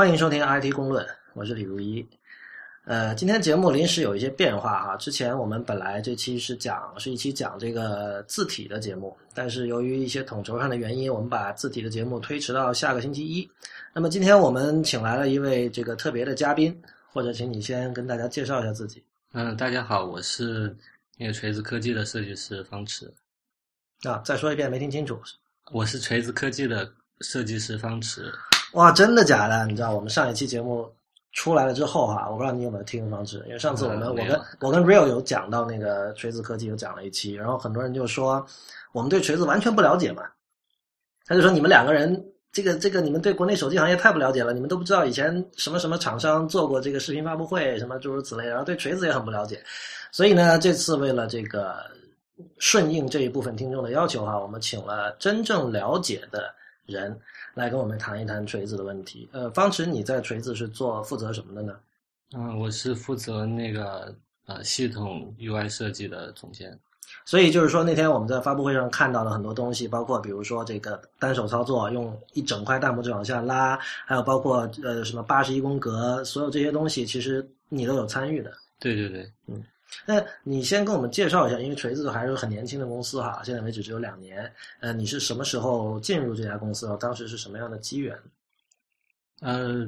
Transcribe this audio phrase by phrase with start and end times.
[0.00, 2.02] 欢迎收听 IT 公论，我是李如一。
[2.86, 13.46] 呃，今天节目临时有一些变化哈，之前我们本来这期是讲是一期讲这个字体的节目，但是由于一些统筹上的原因，我们把字体的节目推迟到下个星期一。
[13.92, 16.74] 那么今天我们请来了一位这个特别的嘉宾，
[17.12, 19.04] 或者请你先跟大家介绍一下自己。
[19.34, 20.74] 嗯，大家好，我是
[21.18, 23.12] 那个锤子科技的设计师方池。
[24.04, 25.20] 啊，再说一遍，没听清楚。
[25.70, 26.90] 我是锤子科技的
[27.20, 28.32] 设计师方池。
[28.72, 29.66] 哇，真的假的？
[29.66, 30.88] 你知道我们上一期节目
[31.32, 38.44] 出来了之后哈，我不知道你有没有听方池，因为上次我们、嗯我跟我跟 Real 有讲到那个锤子科技有讲了一期，然后很多人就说
[38.92, 40.22] 我们对锤子完全不了解嘛，
[41.26, 49.62] 他就说你们两个人这个这个你们对国内手机行业太不了解了，你们都不知道以前什么什么厂商做过这个视频发布会什么诸如此类，然后对锤子也很不了解，
[50.10, 51.76] 所以呢，这次为了这个
[52.58, 56.52] 顺应这一部分听众的要求哈，我们请了真正了解的
[56.86, 57.16] 人
[57.54, 59.28] 来跟我们谈一谈锤子的问题。
[59.32, 61.76] 呃，方池，你在锤子是做负责什么的呢？
[62.36, 64.14] 嗯，我是负责那个
[64.46, 66.78] 呃系统 UI 设计的总监。
[67.24, 78.52] 所以就是说，那天我们在发布会上看到了很多东西，包括比如说这个单手操作，用一整块大拇指往下拉，还有包括呃什么八十一宫格，所有这些东西，其实你都有参与的。
[78.78, 79.28] 对对对，
[80.06, 84.52] 那你先跟我们介绍一下，因为锤子还是很年轻的公司哈，现在为止只有两年。
[84.80, 86.96] 呃，你是什么时候进入这家公司的？
[86.96, 88.18] 当时是什么样的机缘？
[89.40, 89.86] 呃，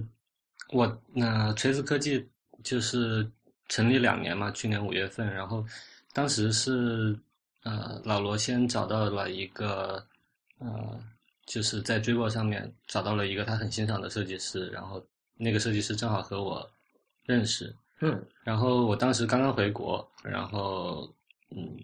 [0.70, 2.28] 我那、锤子科技
[2.62, 3.28] 就是
[3.68, 5.64] 成立两年嘛，去年五月份，然后
[6.12, 7.18] 当时是
[7.62, 10.04] 呃老罗先找到了一个
[10.58, 11.00] 呃
[11.46, 15.04] 就是在追 o 上面找到了一个他很欣赏的设计师，然后
[15.36, 16.68] 那个设计师正好和我
[17.24, 21.08] 认识，嗯然后我当时刚刚回国，然后
[21.50, 21.78] 嗯，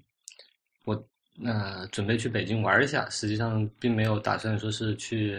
[0.84, 5.39] 我那、准备去北京玩一下，实际上并没有打算说是去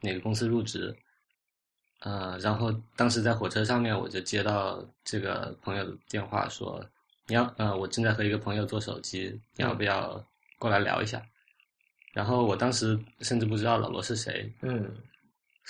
[0.00, 0.94] 哪个公司入职。
[2.00, 6.84] 呃，然后当时在火车上面，我就接到这个朋友的电话说，
[7.26, 10.20] 你要呃，我正在和一个朋友做手机，你要不要
[10.58, 11.22] 过来聊一下？
[12.12, 14.90] 然后我当时甚至不知道老罗是谁，嗯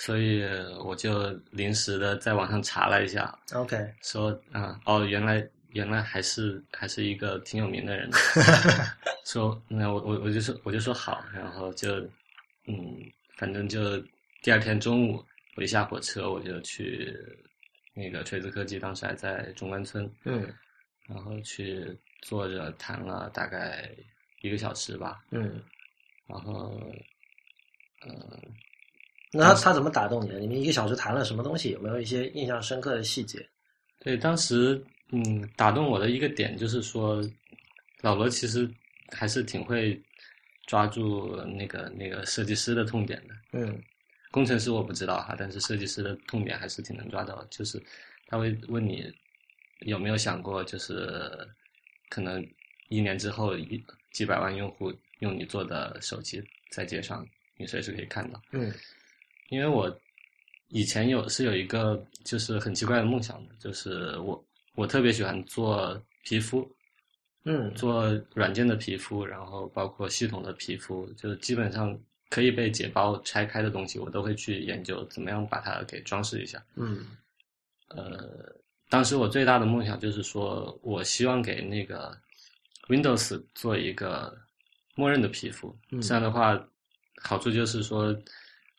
[0.03, 0.43] 所以
[0.83, 8.09] 我就临时的在网上查了一下，，OK，说啊、哦，原来原来还是还是一个挺有名的人，
[9.25, 11.99] 说那我我我就说我就说好，然后就
[12.65, 12.97] 嗯，
[13.37, 13.95] 反正就
[14.41, 15.23] 第二天中午
[15.55, 17.15] 我一下火车我就去
[17.93, 20.51] 那个锤子科技，当时还在中关村，嗯。
[21.07, 23.87] 然后去坐着谈了大概
[24.41, 25.61] 一个小时吧，嗯，
[26.25, 26.81] 然后
[28.01, 28.39] 呃
[29.31, 30.39] 那他他怎么打动你的？
[30.39, 31.69] 你们一个小时谈了什么东西？
[31.71, 33.47] 有没有一些印象深刻的细节？
[33.99, 37.23] 对，当时嗯，打动我的一个点就是说，
[38.01, 38.69] 老罗其实
[39.09, 40.01] 还是挺会
[40.67, 43.35] 抓住那个那个设计师的痛点的。
[43.53, 43.81] 嗯
[44.31, 47.45] 工程师我不知道哈，但是设计师的痛点还是挺能抓到。
[47.49, 47.81] 就是
[48.27, 49.13] 他会问你
[49.81, 51.29] 有没有想过，就是
[52.09, 52.41] 可能
[52.87, 53.83] 一年之后一
[54.13, 57.27] 几百万用户用你做的手机在街上，
[57.57, 58.41] 你随时可以看到。
[58.51, 58.71] 嗯
[59.51, 59.93] 因为我
[60.69, 64.41] 以前有是有一个就是很奇怪的梦想的，就是我
[64.75, 66.65] 我特别喜欢做皮肤，
[67.43, 76.63] 嗯做软件的皮肤，然后包括系统的皮肤，就是基本上可以被解包拆开的东西，我都会去研究怎么样把它给装饰一下。
[76.75, 77.05] 嗯
[77.89, 78.55] 呃，
[78.87, 82.17] 当时我最大的梦想就是说，我希望给那个
[82.87, 84.33] Windows 做一个
[84.95, 86.57] 默认的皮肤，嗯这样的话，
[87.21, 88.15] 好处就是说，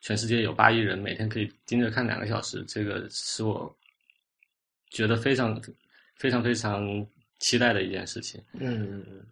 [0.03, 3.75] 全世界有八亿人每天可以盯着看两个小时，这个是我
[4.91, 5.59] 觉得非常
[6.17, 7.07] 非常非常
[7.39, 8.43] 期待的一件事情。
[8.53, 9.25] 嗯嗯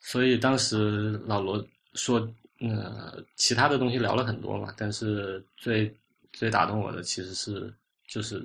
[0.00, 2.18] 所以当时老罗说，
[2.60, 5.92] 呃，其他的东西聊了很多嘛，但是最
[6.32, 7.72] 最打动我的其实是
[8.08, 8.40] 就是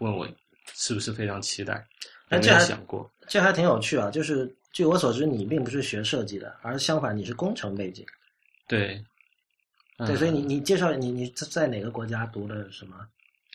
[0.00, 0.28] 问我
[0.74, 1.74] 是不是非常期待，
[2.30, 3.10] 有没有哎这还想过？
[3.28, 4.10] 这还挺有趣啊。
[4.10, 8.04] 就是据我所知，你并不是学设计的，而相反你是工程背景。
[8.68, 9.02] 对，
[10.06, 12.96] 对，所以你呃你介绍你你在哪个国家读的什么？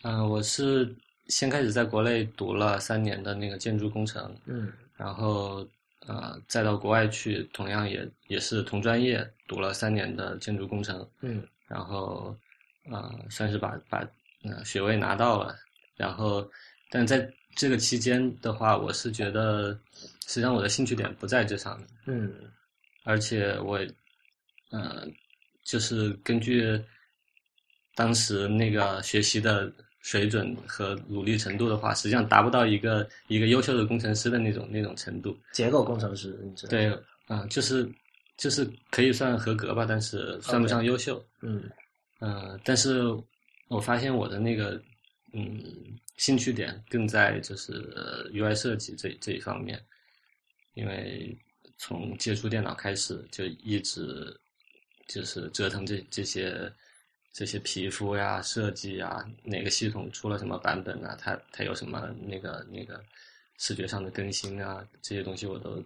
[0.03, 0.93] 呃，我是
[1.27, 4.71] 先开始在国内读了三年的那个建筑工程，嗯。
[4.95, 5.67] 然后
[6.05, 11.43] 呃再到国外去，同样也也是同专业读了三年的建筑工程，嗯。
[11.67, 12.35] 然后
[12.91, 14.07] 呃算是把把
[14.43, 15.55] 呃学位拿到了，
[15.95, 16.47] 然后
[16.89, 19.71] 但在这个期间的话，我是觉得
[20.27, 22.33] 实际上我的兴趣点不在这上面，嗯。
[23.03, 23.79] 而且我
[24.69, 25.07] 呃
[25.65, 26.79] 就是根据
[27.95, 29.71] 当时那个学习的
[30.01, 35.37] 水准和努力程度的话，实际上达不到一个一个优秀的工程师的那种那种程度。
[35.51, 36.87] 结构工程师，你知道？，对，
[37.27, 37.89] 啊、就是
[38.37, 41.25] 就是可以算合格吧，但是算不上优秀。
[41.41, 41.69] 嗯
[42.19, 43.03] 呃，但是
[43.67, 44.81] 我发现我的那个
[45.33, 45.63] 嗯
[46.17, 47.73] 兴趣点更在就是
[48.31, 49.81] UI 设计这这一方面，
[50.75, 51.35] 因为
[51.77, 54.39] 从接触电脑开始就一直
[55.07, 56.71] 就是折腾这这些
[57.33, 63.01] 这些皮肤呀、设计呀，哪个系统出了什么版本啊，它它有什么那个那个
[63.57, 65.83] 视觉上的更新啊，这些东西我都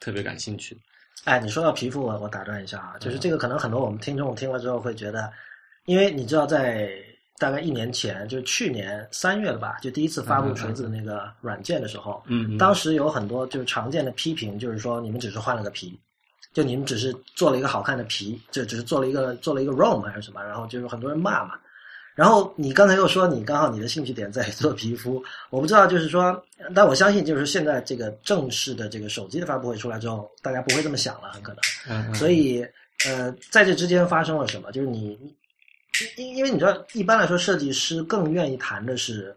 [0.00, 0.76] 特别感兴趣。
[1.24, 3.20] 哎，你说到皮肤，我我打断一下啊，就是嗯。
[3.20, 5.32] 这个可能很多我们听众听了之后会觉得，
[5.84, 6.92] 因为你知道在
[7.38, 15.96] 大概一年前，就是去年三月了吧，就第一次发布锤子的那个软件的时候，嗯，当时有很多就是常见的批评，就是说你们只是换了个皮，
[16.52, 21.54] 就你们只是做了一个好看的皮，就只是做了一个做了一个 ROM 还是什么，然后就是很多人骂嘛。
[22.14, 26.44] 然后你刚才又说你刚好你的兴趣点在做皮肤，我不知道就是说，
[26.74, 31.60] 但我相信就是现在这个正式的这个手机的发布会出来之后，大家不会这么想了，很可能。
[31.88, 32.62] 嗯嗯所以
[33.06, 34.70] 呃，在这之间发生了什么？
[34.72, 35.18] 就是你，
[36.18, 39.34] 因因为你知道，一般来说，设计师更愿意谈的是，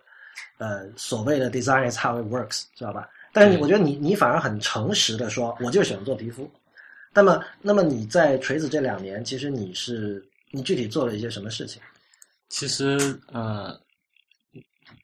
[0.58, 3.08] 呃，所谓的 design is how it works，知道吧？
[3.32, 6.50] 但是我觉得你你反而很诚实的说，我就喜欢做皮肤。
[7.16, 11.82] 那么，那么你在锤子这两年，其实你是你具体做了一些什么事情？
[12.50, 12.98] 其实
[13.32, 13.80] 呃，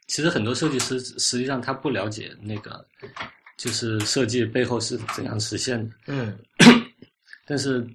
[0.08, 2.86] 其实很多设计师实际上他不了解那个
[3.58, 6.38] 就是设计背后是怎样实现的，嗯
[7.48, 7.86] 但是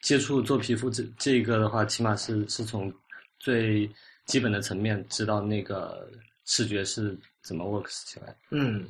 [0.00, 2.92] 接触做皮肤这这个的话，起码是是从
[3.38, 3.88] 最
[4.26, 6.08] 基本的层面知道那个
[6.46, 8.34] 视觉是怎么 works 起来。
[8.50, 8.84] 嗯，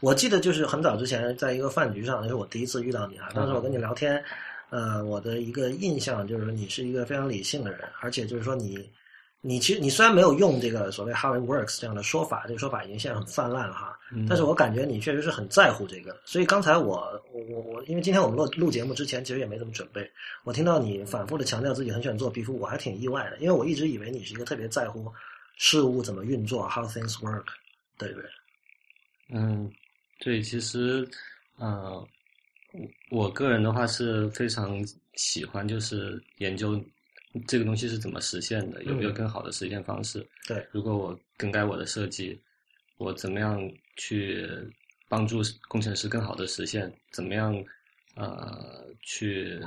[0.00, 3.28] 我记得就是很早之前，在一个饭局上，那是我第一次遇到你啊。
[3.34, 4.22] 当时我跟你聊天，
[4.70, 8.88] 呃，我的一个印象就是你是一个非常理性的人，而且就是说你，
[9.40, 16.16] 你其实你虽然没有用这个所谓 how it works 这样的说法，这个说法已经现在很泛滥了哈，嗯但是我感觉你确实是很在乎这个。
[16.24, 20.10] 所以刚才我我我我，因为今天我们录录节目之前其实也没怎么准备，
[20.44, 25.10] 我听到你反复的强调自己很喜欢做皮肤，我还挺意外的，因为我一直以为你是一个特别在乎
[25.56, 27.44] 事物怎么运作，how things work
[27.98, 28.24] 的人。
[29.28, 29.72] 嗯，
[30.20, 31.08] 对，其实，
[31.56, 32.08] 呃，
[32.72, 34.84] 我我个人的话是非常
[35.14, 36.80] 喜欢，就是研究
[37.46, 40.26] 这个东西是怎么实现的，有没有嗯更好的实现方式。
[40.46, 42.40] 对，如果我更改我的设计，
[42.98, 43.60] 我怎么样
[43.96, 44.48] 去
[45.08, 46.92] 帮助工程师更好的实现？
[47.10, 47.52] 怎么样，
[48.14, 49.60] 呃，去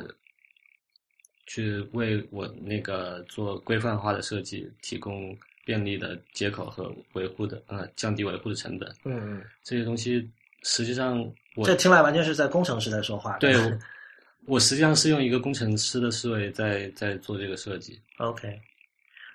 [1.45, 5.38] 去为我那个做规范化的设计提供
[5.69, 8.92] 便利的接口和维护的，呃，降低维护的成本。
[9.06, 10.27] 嗯，这些东西
[10.63, 11.24] 实际上
[11.56, 13.38] 我这听来完全是在工程师在说话。
[13.38, 13.80] 对我
[14.56, 18.01] 我实际上是用一个工程师的思维在在做这个设计。
[18.18, 18.60] OK，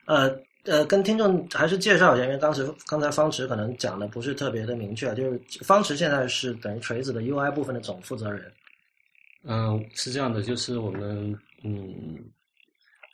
[0.07, 8.53] 呃呃，跟听众还是介绍一下，因为当时刚才方池可能讲的不是特别的明确，就是方池现在是等于锤子的 UI 部分的总负责人。
[9.45, 12.19] 嗯，是这样的，就是我们嗯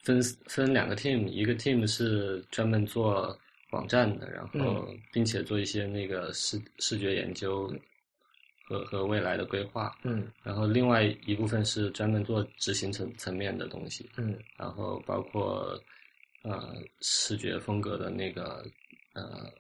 [0.03, 3.39] 分分两个 team，一个 team 是专门做
[3.71, 7.73] 网站的，然后并且做一些那个视视觉研究
[8.63, 10.27] 和和未来的规划，嗯。
[10.43, 14.39] 然后另外一部分是专门做执行层层面的东西，嗯。
[14.57, 15.79] 然后包括
[16.43, 18.65] 呃视觉风格的那个
[19.13, 19.53] 呃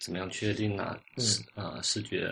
[0.00, 1.22] 怎么样确定啊，嗯。
[1.22, 2.30] 视呃视觉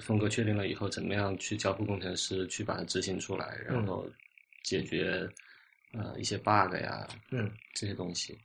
[0.00, 3.86] 风格确定了以后，怎么样去交付工程师去把它执行出来，然嗯。
[3.86, 4.10] 后
[4.64, 5.30] 解决
[5.92, 8.38] 呃一些 bug 呀嗯这些东西。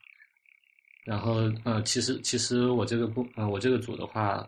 [1.04, 4.46] 然后呃，其实其实我这个部呃我这个组的话，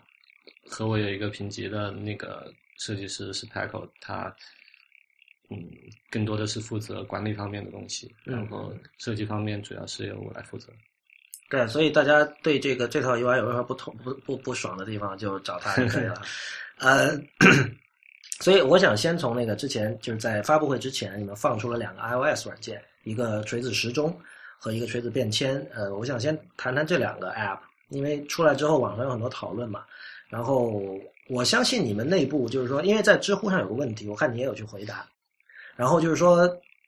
[0.65, 4.35] 和我有一个评级的那个设计师是 Paco，他
[5.49, 5.57] 嗯
[6.09, 10.73] 更多的是负责管理方面的东西，嗯然后设计方面主要是由我来负责。
[11.49, 16.21] 对，所以大家对这个这套 UI 有任何不同不不不爽的地方，就找他就可以了。
[16.77, 17.17] 呃，
[18.41, 24.17] 所以我想先从那个之前就是在发布会之前，你们放出了两个 iOS 软件，一个锤子时钟
[24.57, 25.65] 和一个锤子便签。
[25.75, 29.83] 呃，我想先谈谈这两个 App，因为出来之后网上有很多讨论嘛。
[30.29, 30.81] 然后
[31.27, 35.05] 我相信你们内部就是说，因为在知乎上有个问题，我看你也有去回答。
[35.75, 36.37] 然后就是说，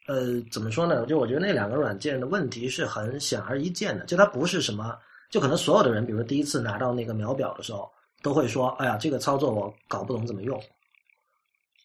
[0.08, 1.06] 呃，怎么说呢？
[1.06, 4.98] 就我觉得那两个软件的问题是很显而易见的，就它不是什么，
[5.30, 7.92] 就可能所有的人，比如说第一次拿到那个秒表的时候，
[8.22, 10.58] 都会说：“哎呀，这个操作我搞不懂怎么用。”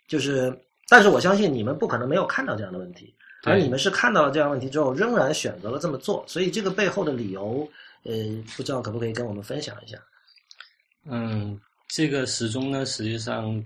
[0.06, 0.56] 就是，
[0.88, 7.68] 但是我相信你们不可能没有看到这样的问题，而你们是看到了这样的问题之后，仍然选择了这么做，所以这个背后的理由，
[8.04, 8.12] 呃，
[8.56, 9.98] 不知道可不可以跟我们分享一下？
[11.04, 13.64] 嗯，这个时钟呢，实际上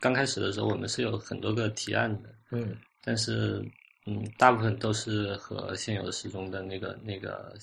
[0.00, 3.64] 刚开始的时候我们是有很多个提案的，嗯但是
[4.06, 7.54] 嗯，大部分都是和现有的时钟的那个那个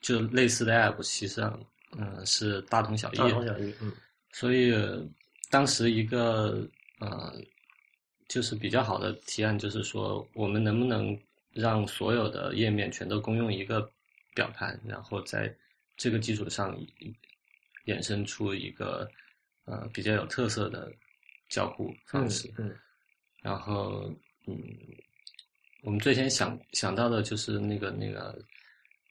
[0.00, 1.58] 就类似的 app，其实上
[1.98, 3.16] 嗯是大同小异。
[3.16, 3.92] 大同小异，嗯
[4.32, 4.72] 所以
[5.50, 6.66] 当时一个
[7.02, 7.34] 呃，
[8.28, 11.18] 就是比较好的提案，就是说我们能不能
[11.52, 13.90] 让所有的页面全都公用一个
[14.34, 15.52] 表盘，然后在
[15.96, 16.78] 这个基础上
[17.86, 19.10] 衍生出一个
[19.64, 20.92] 呃比较有特色的
[21.48, 22.48] 交互方式。
[22.58, 22.72] 嗯
[23.42, 24.08] 然后
[24.46, 24.56] 嗯，
[25.82, 28.38] 我们最先想想到的就是那个那个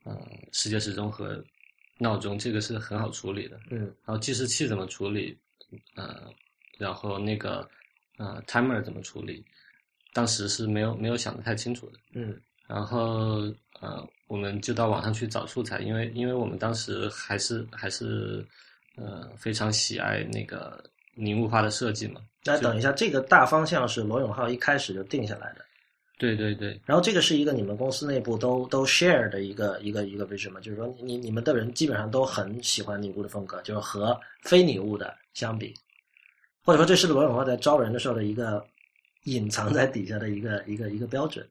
[0.03, 0.15] 呃
[0.53, 1.43] 世界时钟和
[1.97, 3.59] 闹钟，这个是很好处理的。
[3.71, 5.37] 嗯然后计时器怎么处理，
[5.95, 6.33] 呃，
[6.77, 7.69] 然后那个
[8.21, 9.43] 呃 timer 怎么处理，
[10.13, 11.97] 当时是没有没有想的太清楚的。
[12.13, 13.51] 嗯然后
[13.81, 18.45] 呃，我们就到网上去找素材，因为因为我们当时还是还是
[18.95, 20.81] 呃非常喜爱那个
[21.15, 22.21] 拟物化的设计嘛。
[22.45, 25.65] 那等一下，这个大方向是罗永浩一开始就定下来的。
[26.17, 35.73] 对对对然后这个是一个你们公司内部都都 share 的一个一个一个 vision 嘛，就是说你你们的人基本上都很喜欢拟物的风格，就是和非拟物的相比，
[36.63, 38.65] 或者说这是罗永浩在招人的时候的一个
[39.23, 41.47] 隐藏在底下的一个一个一个标准。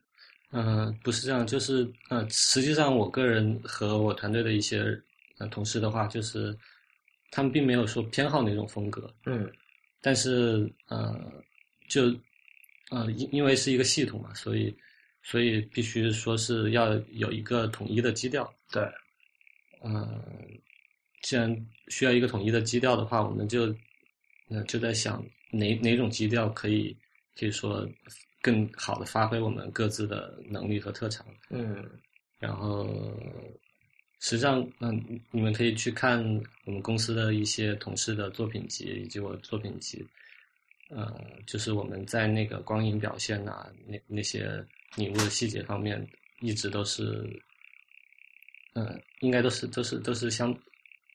[0.52, 5.00] 嗯、不是这样，就是呃，实际上我个人和我团队的一些
[5.38, 6.56] 呃同事的话，就是
[7.30, 9.48] 他们并没有说偏好哪种风格，嗯
[10.00, 11.32] 但是呃，
[11.88, 12.12] 就
[12.90, 14.76] 呃，因因为是一个系统嘛，所以
[15.22, 18.52] 所以必须说是要有一个统一的基调。
[18.72, 18.82] 对，
[19.84, 20.20] 嗯、
[21.22, 21.54] 既然
[21.88, 23.72] 需要一个统一的基调的话，我们就
[24.50, 26.95] 呃就在想哪哪种基调可以
[27.38, 27.88] 可以说
[28.42, 31.26] 更好的发挥我们各自的能力和特长。
[31.49, 31.88] 嗯
[32.38, 32.88] 然后，
[34.19, 36.19] 实际上，嗯，你们可以去看
[36.64, 40.02] 我们公司的一些同事的作品集以及我的作品集，
[40.88, 44.64] 呃，就是我们在那个光影表现呐、那那些
[44.97, 46.02] 领悟的细节方面，
[46.40, 47.28] 一直都是，
[48.73, 50.59] 嗯、应该都是都是都是相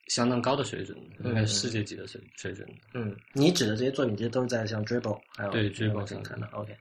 [0.07, 2.67] 相当高的水准的，应该是世界级的水水准。
[2.93, 6.47] 嗯，你指的这些作品其实都是在像 Dribble 还有对那个 Dribbble 上上看的。
[6.51, 6.77] OK，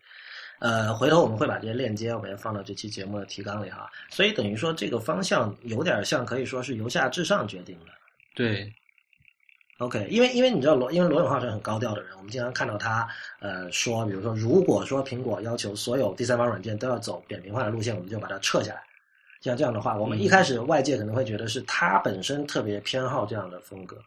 [0.59, 3.91] 呃，回头我们会把这些链接我们也放到这期节目的提纲里哈。
[4.11, 7.93] 所以等于说这个方向有点像可以说是由下至上决定的。
[8.35, 8.71] 对
[9.79, 13.09] ，OK，因为因为你知道罗，因为罗永浩是很高调的人，我们经常看到他
[13.41, 18.83] 呃说，比如说，如果说苹果要求所有第三方软件都要走扁平化的路线，我们就把它撤下来。
[19.45, 24.03] 像这样的话，我们一开始外界可能会觉得是他本身特别偏好这样的风格。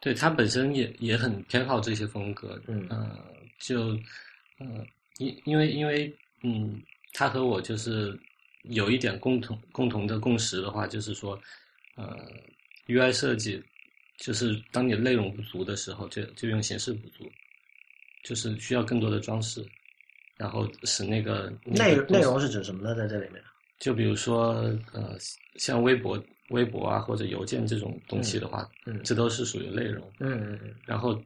[0.00, 3.18] 对他本身也也很偏好这些风格，嗯呃，
[3.60, 3.90] 就
[4.58, 4.86] 呃，
[5.18, 6.12] 因因为因为
[6.42, 6.80] 嗯，
[7.12, 8.18] 他和我就是
[8.62, 11.40] 有一点共同共同的共识的话，就是说，
[11.96, 12.26] 呃
[12.86, 13.62] ，UI 设计
[14.18, 17.28] 就是当你内容不足的时候，就就用形式补足，
[18.24, 19.64] 就是需要更多的装饰，
[20.36, 22.94] 然后使那个那内内容是指什么呢？
[22.94, 23.42] 在这里面？
[23.78, 24.54] 就比如说
[24.92, 25.16] 呃，
[25.56, 30.10] 像微博、微博啊或者邮件这种东西的话，嗯这都是属于内容。
[30.18, 31.22] 嗯嗯嗯然后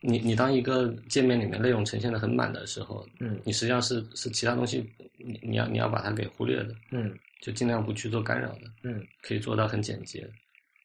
[0.00, 10.28] 你你当一个界面里面内容呈现的很满的时候，嗯你实际上是是其他东西你你要你要把它给忽略的，嗯就尽量不去做干扰的，嗯可以做到很简洁。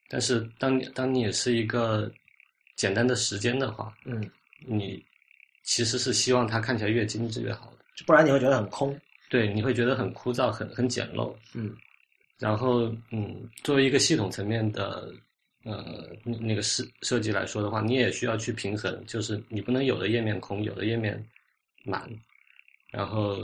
[0.09, 2.11] 但是当你当你也是一个
[2.75, 5.01] 简单的时间的话，嗯，你
[5.63, 7.85] 其实是希望它看起来越精致越好的。
[8.05, 8.99] 不然你会觉得很空。
[9.31, 11.33] 对，你会觉得很枯燥、很很简陋。
[11.53, 11.73] 嗯
[12.37, 15.13] 然后，嗯，作为一个系统层面的
[15.63, 21.23] 呃那那个设设计来说的话，你也需要去平衡，就是你不能有的页面空，有的页面
[21.85, 22.09] 满，
[22.89, 23.37] 然后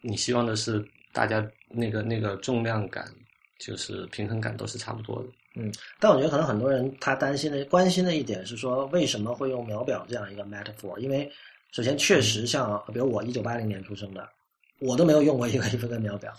[0.00, 3.06] 你希望的是大家那个那个重量感，
[3.58, 5.28] 就是平衡感都是差不多的。
[5.54, 5.70] 嗯
[6.00, 10.96] 但我觉得可能很多人他担心的、关心的一点是说，为什么会用秒表这样一个 metaphor？
[10.96, 11.30] 因为
[11.72, 14.26] 首先确实像，比如我一九八零年出生的，
[14.82, 16.32] 我都没有用过一个 一分根秒表。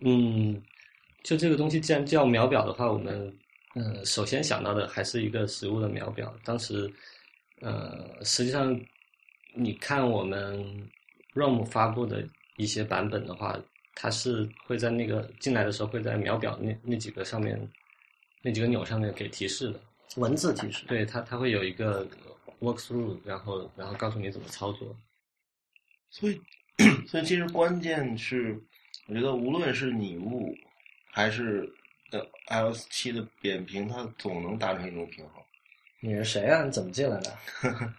[0.00, 0.60] 嗯，
[1.22, 3.32] 就这个东西既然叫秒表的话，我们
[3.74, 6.34] 嗯首先想到的还是一个实物的秒表。
[6.44, 6.90] 当时
[7.60, 8.78] 呃，实际上
[9.54, 10.58] 你看我们
[11.34, 13.60] ROM 发布的一些版本的话，
[13.94, 17.60] 它是会在那个进来的时候会在秒表那那几个上面
[18.40, 19.80] 那几个钮上面给提示的。
[20.16, 22.06] 文字提示，对它，它会有一个
[22.60, 24.96] walkthrough，然后然后告诉你怎么操作。
[26.10, 26.40] 所以，
[27.08, 28.58] 所以其实关键是，
[29.06, 30.54] 我觉得无论是拟物
[31.10, 31.70] 还是
[32.12, 35.42] 呃 iOS 七的扁平，它总能达成一种平衡。
[36.00, 36.64] 你是谁啊？
[36.64, 37.36] 你怎么进来的？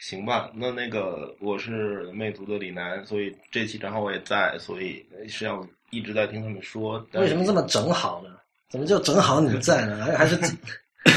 [0.00, 7.04] 行吧，那那个我是魅族的李楠，所以这期正好我也在，所以实际上一直在听他们说。
[7.12, 8.36] 为什么这么整好呢？
[8.68, 10.04] 怎么就整好你在呢？
[10.04, 10.36] 还还是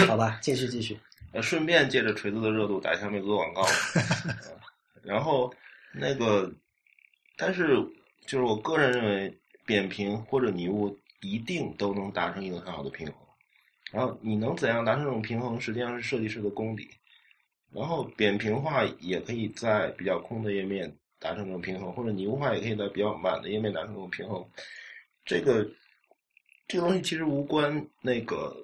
[0.05, 0.39] 好吧？
[0.41, 0.97] 继续继续。
[1.33, 3.61] 呃，顺便借着锤子的热度打一下魅族的广告。
[4.33, 5.53] 呃然后
[5.93, 6.51] 那个，
[7.37, 7.77] 但是
[8.25, 13.15] 就是我个人认为，扁平或者拟物一定都能达成一个很好的平衡。
[13.91, 16.89] 然后你能怎样达成这种平衡，实际上是设计师的功底。
[17.71, 24.45] 然后扁平化也可以在比较空的页面达成这种平衡，或者拟物化也可以在比较满的页面达成这种平衡。
[25.25, 25.69] 这个
[26.67, 28.55] 这个东西其实无关那个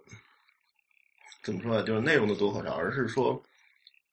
[1.43, 3.41] 怎么说呢，就是内容的多和少，而是说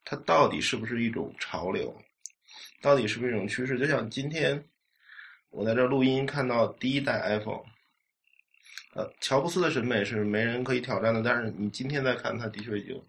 [0.04, 1.96] 它到底是不是一种潮流，
[2.80, 3.78] 到底是不是一种趋势。
[3.78, 4.62] 就像今天
[5.50, 7.62] 我在这儿录音看到第一代 iPhone，
[8.94, 13.00] 呃，乔布斯的审美是没人可以挑战的，但是你今天再看，他的确已经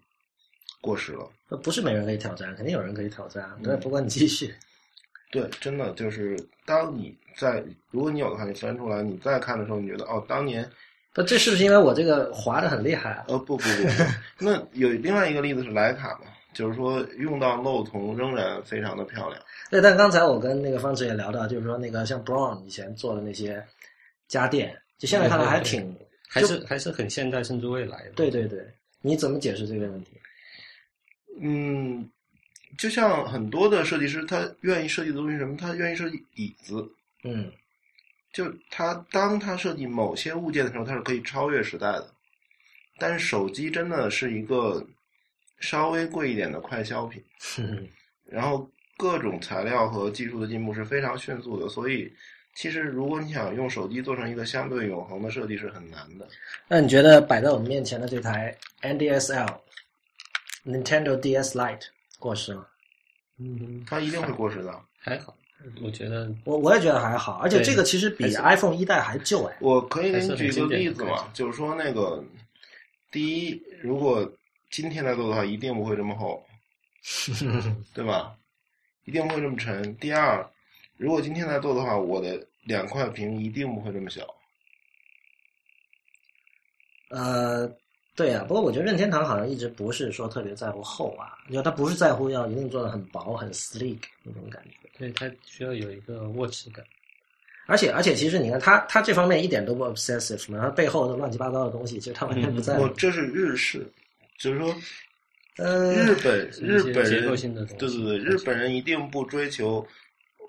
[0.80, 1.28] 过时了。
[1.48, 3.50] 呃不是没人可以挑战，肯定有人可以挑战。
[3.62, 4.54] 对，嗯不过你继续。
[5.30, 10.70] 对，真的就是当你在，如果你有的话，你翻出来，你再看的时候，你觉得哦，当年
[11.14, 13.24] 那，这是不是因为我这个滑的很厉害啊？
[13.28, 13.88] 呃，不不不不，
[14.44, 19.42] 那有另外一个例子是徕卡嘛，就是说用到漏铜仍然非常的漂亮。
[19.70, 23.64] 对，但刚才我跟那个方池也聊到，就是说那个像 Brown 以前做的那些
[24.28, 25.96] 家电，就现在看来还挺，
[26.28, 28.10] 还是还是很现代，甚至未来的。
[28.16, 28.64] 对对对，
[29.00, 30.10] 你怎么解释这个问题？
[31.40, 32.08] 嗯，
[32.76, 35.56] 就像很多的设计师，他愿意设计的东西是什么？
[35.56, 36.86] 他愿意设计椅子，
[37.24, 37.50] 嗯
[38.32, 42.10] 就他当他设计某些物件的时候，他是可以超越时代的。
[42.98, 44.86] 但是手机真的是一个
[45.62, 47.24] 稍微贵一点的快消品。
[47.38, 47.88] 是
[48.26, 52.12] 然后各种材料和技术的进步是非常迅速的，所以
[52.54, 56.28] 其实如果你想用手机做成一个相对永恒的设计是很难的。
[56.68, 59.54] 那你觉得摆在我们面前的这台 NDSL
[60.66, 61.86] Nintendo DS Lite
[62.18, 62.66] 过时吗？
[63.38, 64.78] 嗯，它一定会过时的。
[64.98, 65.36] 还好，
[65.82, 69.56] 我觉得我我也觉得还好，而且这个其实比 iPhone 一代还旧哎。
[69.60, 72.22] 我可以给你举一个例子嘛就是说那个
[73.10, 74.30] 第一，如果
[74.72, 76.42] 今天来做的话，一定不会这么厚，
[77.92, 78.34] 对吧？
[79.04, 79.94] 一定不会这么沉。
[79.98, 80.44] 第二，
[80.96, 84.26] 如果今天来做的话，我的两块屏一定不会这么小。
[87.10, 87.70] 呃，
[88.16, 94.88] 对呀、不过我觉得任天堂好像一直不是说特别在乎厚啊，就他不是在乎要一定做的很薄很 sleek 那种感觉。
[94.98, 96.82] 对它需要有一个握持感。
[97.66, 102.84] 而且而且，其实你看他他这方面一点都不 obsessive 嘛，他背后的乱七八糟的东西，其实他完全不在乎。
[102.84, 103.86] 我这是日式，
[104.42, 104.74] 就是说
[105.56, 107.26] 呃，日本日本人
[107.78, 109.86] 对对对，日本人一定不追求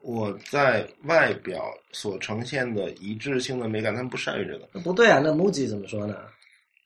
[0.02, 4.66] 我在外表所呈现的一致性的美感，他们不善于这个。
[4.80, 6.18] 不对啊，那 MUJI 怎么说呢？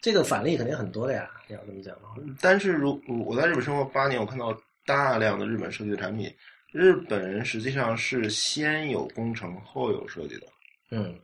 [0.02, 2.16] 这个反例肯定很多的呀，要这么讲的话。
[2.42, 6.32] 但是如我在日本生活八年，我看到大量的日本设计的产品，
[6.72, 10.48] 日本人实际上是先有工程后有设计的，
[10.92, 11.16] 嗯，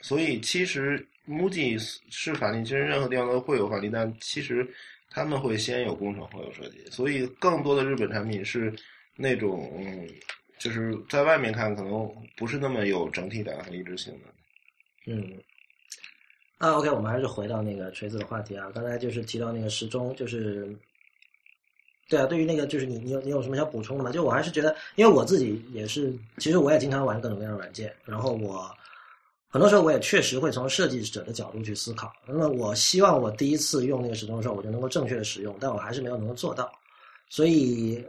[0.00, 1.78] 所以其实 MUJI
[2.10, 4.66] 是反例，其实任何地方都会有反例，但其实
[5.12, 8.72] 他们会先有工程后有设计，所以更多的日本产品是
[9.14, 9.70] 那种，
[10.58, 14.20] 就是在外面看可能不是那么有整体感和一致性的。
[15.06, 15.38] 嗯，
[16.58, 18.70] 啊，OK，我们还是回到那个锤子的话题啊。
[18.74, 20.74] 刚才就是提到那个时钟，就是，
[22.08, 24.10] 对啊，对于那个就是你你有你有什么想补充的吗？
[24.10, 28.74] 就我还是觉得，因为我自己也是，其实我也经常玩各种各样的软件，然后我
[29.52, 32.12] 很多时候我也确实会从设计者的角度去思考。
[32.26, 36.72] 那么我希望我第一次用那个时钟的时候，我就能够正确的使用，但我还是没有能够做到，
[37.28, 38.04] 所以。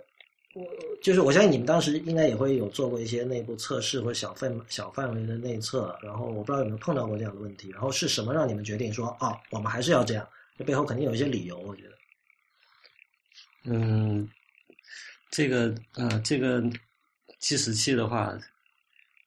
[0.56, 0.64] 我
[1.02, 10.30] 就是我相信你们当时应该也会有做过一些内部测试或小范小范围的内测，然后我不知道有没有碰到过这样的问题，然后是什么让你们决定说哦，我们还是要这样？
[10.56, 11.98] 这背后肯定有一些理由，我觉得。
[13.64, 14.30] 嗯，
[15.32, 16.64] 这个呃，这个
[17.40, 18.38] 计时器的话，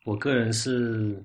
[0.05, 1.21] 我个人是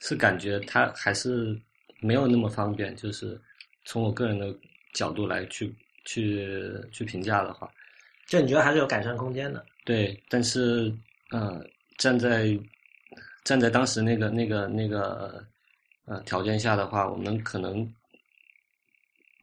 [0.00, 1.56] 是感觉它还是
[2.00, 2.94] 没有那么方便。
[2.96, 3.40] 就是
[3.84, 4.54] 从我个人的
[4.92, 5.72] 角度来去
[6.04, 6.60] 去
[6.92, 7.70] 去评价的话，
[8.26, 9.64] 就你觉得还是有改善空间的？
[9.84, 10.92] 对，但是
[11.30, 11.64] 呃，
[11.96, 12.58] 站在
[13.44, 15.44] 站在当时那个那个那个
[16.04, 17.80] 呃条件下的话，我们可能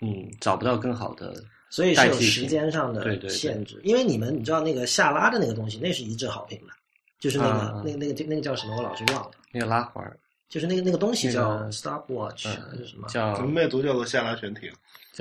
[0.02, 1.34] 嗯找不到更好的。
[1.70, 3.04] 所以是有时间上的。
[3.04, 3.30] 对对对。
[3.30, 6.74] 限制，因为你们你知道那个下拉的那个东西，那是一致好评的，
[7.20, 10.18] 就是那个、啊那个那个那个叫什么，我老是忘了，那个拉环儿，
[10.50, 13.08] 就是那个那个东西叫 stopwatch、嗯还是什么？
[13.10, 14.70] 叫怎么魅族叫做下拉悬停？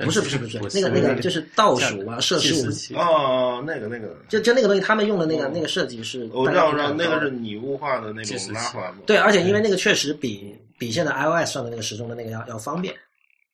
[0.05, 9.01] 不是不是不是，那个那个就是倒数啊，摄氏五，计时器哦，那个那个，就就那个东西，他们用的那个、哦那个设计是我知道，我知道，大家都看到那个是拟物化的那种拉环嘛。
[9.07, 12.93] 对，而且因为那个确实比比现在 iOS 上的那个时钟的那个要要方便，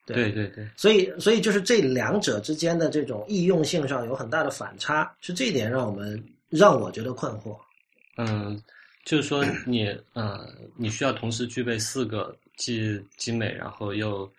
[0.06, 7.58] 对对对对，所以所以就是这两者之间的这种易用性上有很大的反差，是这一点让我们让我觉得困惑。
[8.18, 8.62] 嗯，
[9.06, 14.32] 就是说你呃，你需要同时具备四个既精美，然后又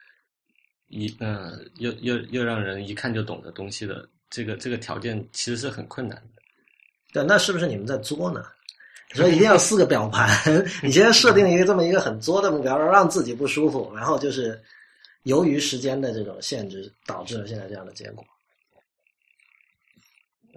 [0.89, 6.43] 一呃又又又让人一看就懂的东西的这个这个条件，其实是很困难的。
[7.13, 8.45] 对，那是不是你们在作呢？
[9.13, 10.29] 所以一定要四个表盘，
[10.83, 14.61] 你现在设定一个这么一个很作的目标，让自己不舒服，然后就是
[15.23, 18.25] 由于时间的这种限制，导致了现在这样的结果。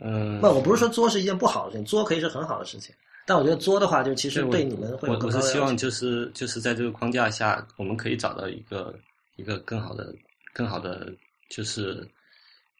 [0.02, 2.96] 嗯，那我不是说作是一件不好的事情，作可以是很好的事情，
[3.28, 8.98] 但我觉得作的话，就其实对你们会有我更高的要求我是希望就是就是在这个框架下，我们可以找到一个
[9.36, 10.16] 一个更好的
[10.54, 11.14] 更好的，
[11.50, 12.08] 就是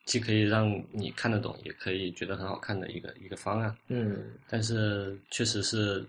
[0.06, 3.76] 既可以让你看得懂，也可以觉得很好看的一个一个方案。
[3.90, 6.02] 嗯但是确实是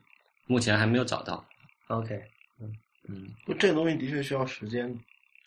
[0.46, 1.44] 目前还没有找到。
[1.88, 2.22] ，OK，
[3.08, 4.96] 嗯，不这个东西的确需要时间。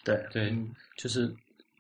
[0.04, 1.34] 对，对，嗯就是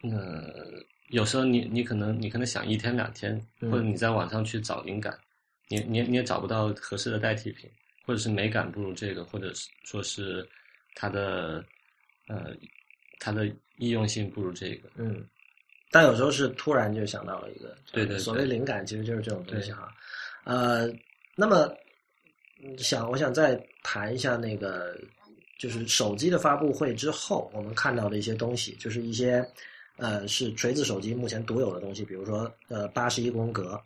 [0.04, 5.14] 呃，有时候你你可能你可能想一天两天，嗯或者你在网上去找灵感，
[5.72, 7.70] 你你你也找不到合适的代替品，
[8.06, 10.46] 或者是美感不如这个，或者是说是
[10.96, 11.64] 它的
[12.28, 12.54] 呃
[13.20, 14.90] 它的易用性不如这个。
[14.98, 15.26] 嗯，
[15.90, 19.96] 但有时候是突然就想到了一个，对对对所谓灵感其实就是这种东西哈。
[20.44, 20.92] 呃，
[21.38, 21.74] 那么
[22.62, 25.00] 嗯想我想再谈一下那个，
[25.58, 29.42] 就是手机的发布会之后，我们看到的一些东西，就是一些
[29.96, 33.82] 呃是锤子手机目前独有的东西，比如说呃八十一宫格。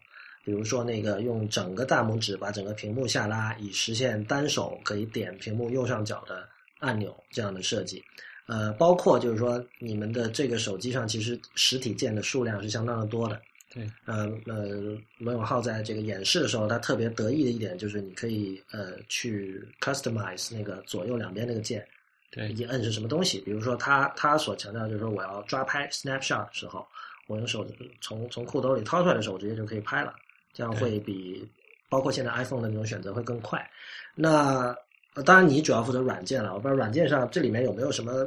[0.45, 6.47] 比如说，那个用整个大拇指把整个屏幕下拉，以实现单手可以点屏幕右上角的
[6.79, 8.01] 按钮这样的设计。
[8.45, 13.41] 呃，包括就是说，你们的这个手机上其实实体键的数量是相当的多的。
[13.73, 21.85] 对，呃呃，罗永浩在这个演示的时候，他特别得意的一点就是，你可以呃去 customize 那个左右两边那个键，
[22.29, 23.39] 对一摁是什么东西。
[23.39, 26.87] 比如说他他所强调就是说，我要抓拍 snapshot 的时候，
[27.27, 27.67] 我用手
[27.99, 30.15] 从从裤兜里掏出来的时候，直接就可以拍了，
[30.55, 31.47] 这样会比
[31.89, 33.69] 包括现在 iPhone 的那种选择会更快。
[34.15, 34.75] 那
[35.13, 38.25] 呃当然你主要负责软件了，我不知道软件上这里面有没有什么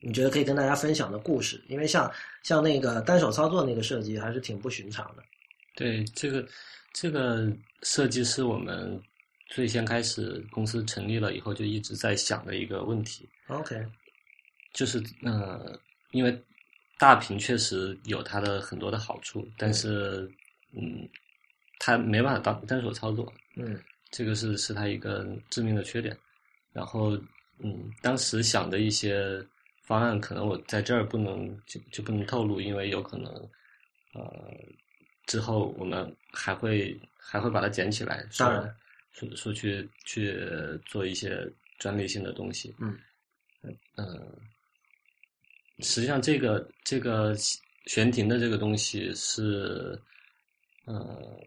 [0.00, 1.62] 你觉得可以跟大家分享的故事？
[1.68, 2.10] 因为像
[2.42, 5.22] 像那个单手操作那个设计还是挺不寻常的。
[5.76, 6.46] 对，这个
[6.92, 7.48] 这个
[7.82, 9.00] 设计是我们
[9.48, 13.28] 最先开始公司成立了以后就一直在想的一个问题。
[13.48, 13.84] OK，
[14.72, 15.78] 就是呃，
[16.12, 16.44] 因为
[16.98, 20.30] 大屏确实有它的很多的好处，但是
[20.72, 21.08] 嗯，
[21.78, 23.80] 他没办法单单手操作，嗯
[24.10, 26.16] 这个是是他一个致命的缺点。
[26.72, 27.16] 然后
[27.58, 29.44] 嗯，当时想的一些
[29.82, 33.32] 方案，可能我在这儿不能就就不能透露，因为有可能
[34.14, 34.52] 呃
[35.26, 38.76] 之后我们还会还会把它捡起来，说当然
[39.12, 40.38] 说说去去
[40.86, 41.46] 做一些
[41.78, 42.74] 专利性的东西。
[42.78, 42.96] 嗯
[43.96, 44.32] 嗯，
[45.80, 47.34] 实际上这个这个
[47.86, 50.00] 悬停的这个东西是，
[50.86, 51.38] 呃，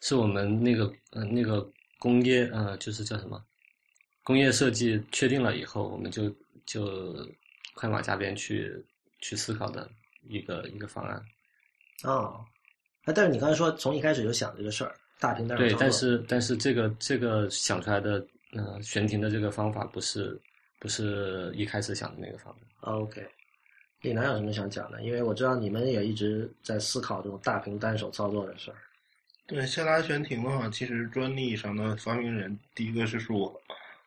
[0.00, 3.42] 是我们那个呃那个工业呃就是叫什么？
[4.22, 6.34] 工业设计确定了以后，我们就
[6.64, 7.14] 就
[7.74, 8.74] 快马加鞭去
[9.20, 9.90] 去思考的
[10.22, 11.22] 一个一个方案。
[12.04, 12.44] 哦，
[13.04, 15.78] 哎，但是你刚才说从一开始就想这个事儿，大屏单手操，作。
[15.78, 20.40] 对但是但是这个这个想出来的呃悬停的这个方法不是
[20.78, 22.60] 不是一开始想的那个方法。
[22.92, 23.26] OK，
[24.04, 25.00] 李楠有什么想讲的？
[25.00, 28.76] 因为我知道你们也一直在思考这种大屏单手操作的事儿。
[29.46, 33.58] 对，下拉悬停的话，其实专利上的发明人第一个是是我。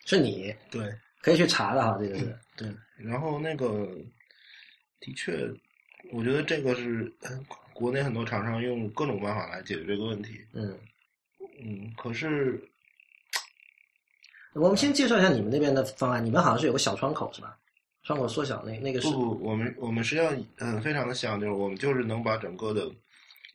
[0.05, 2.38] 是你对可以去查的哈，这个是。
[2.55, 3.89] 对，然后那个
[4.99, 5.51] 的确，
[6.12, 7.31] 我觉得这个是呃
[7.73, 10.39] 国内很多厂商用各种办法来解决这个问题。
[10.53, 10.77] 嗯，
[11.60, 12.63] 嗯，可是
[14.53, 16.23] 我们先介绍一下你们那边的方案。
[16.23, 17.57] 你们好像是有个小窗口是吧？
[18.07, 22.89] 窗口缩小那那个是不不，我们我们实际上嗯非常的像，就是我们就是能把整个的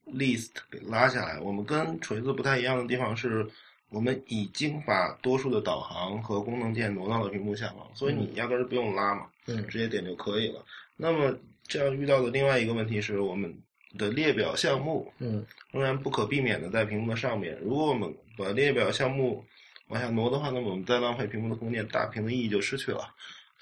[0.04, 1.40] list 给拉下来。
[1.40, 3.48] 我们跟锤子不太一样的地方是，
[3.88, 10.62] 我们已经把多数的导航和功能键挪到了屏幕下方，所以你压根儿不用拉嘛，嗯直接点就可以了。
[10.98, 11.34] 那么
[11.66, 13.58] 这样遇到的另外一个问题是，我们
[13.96, 17.58] 的列表项目嗯仍然不可避免的在屏幕的上面。
[17.62, 19.42] 如果我们把列表项目
[19.88, 23.14] 往下挪的话，那么我们再浪费屏幕的空间，大屏的意义就失去了。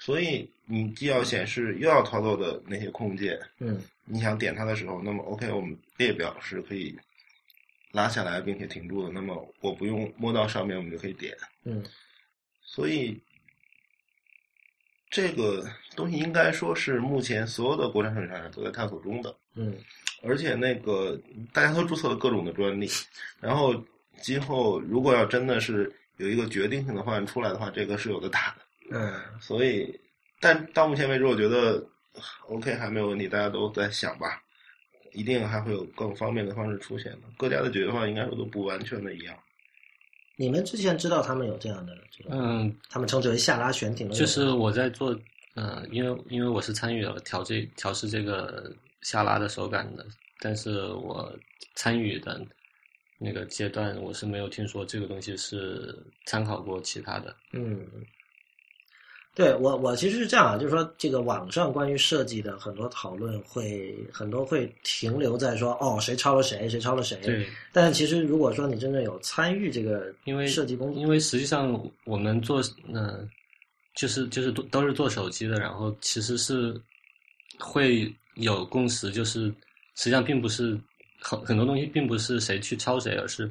[0.03, 6.97] 所以你既要显示又要操作的那些控件，嗯你想点它的时候，那么 OK，我们列表是可以
[7.91, 9.11] 拉下来并且停住的。
[9.11, 11.37] 那么我不用摸到上面，我们就可以点。
[11.65, 11.85] 嗯
[12.63, 13.15] 所以
[15.07, 15.63] 这个
[15.95, 19.35] 东西应该说是目前所有的国产手机厂商都在探索中的。
[19.53, 19.77] 嗯
[20.23, 21.15] 而且那个
[21.53, 22.89] 大家都注册了各种的专利，
[23.39, 23.75] 然后
[24.19, 28.60] 今后如果要真的是有一个决定性的方案出来的话，这个是有的打的。
[28.91, 29.99] 嗯所以，
[30.39, 31.83] 但到目前为止，我觉得
[32.47, 34.41] OK 还没有问题，大家都在想吧，
[35.13, 37.21] 一定还会有更方便的方式出现的。
[37.37, 39.35] 各家的解决方案应该说都不完全的一样。
[40.35, 41.95] 你们之前知道他们有这样的，
[42.29, 45.17] 嗯，他们称之为下拉悬停的，就是我在做，
[45.55, 50.05] 嗯，因为因为我是参与了调这调试这个下拉的手感的，
[50.39, 51.31] 但是我
[51.75, 52.43] 参与的
[53.19, 57.35] 那个阶段，我是没有听说这个东西是参考过其他的。
[57.51, 57.85] 嗯，
[59.33, 67.17] 对我，我其实是这样啊，就是说，这个网上关于设计的很多讨论会很多会停留在说，哦，谁抄了谁，谁抄了谁。
[67.21, 72.61] 对，但是其实如果说你真正有参与这个，因为设计工，因为实际上我们做，
[72.93, 73.25] 嗯、
[73.95, 76.75] 就是就是都都是做手机的，然后其实是
[77.57, 79.45] 会有共识，就是
[79.95, 80.77] 实际上并不是
[81.21, 83.49] 很很多东西并不是谁去抄谁，而是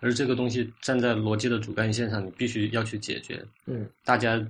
[0.00, 3.44] 而是这个东西站在逻辑的主干线上，你必须要去解决。
[3.66, 4.44] 嗯，大家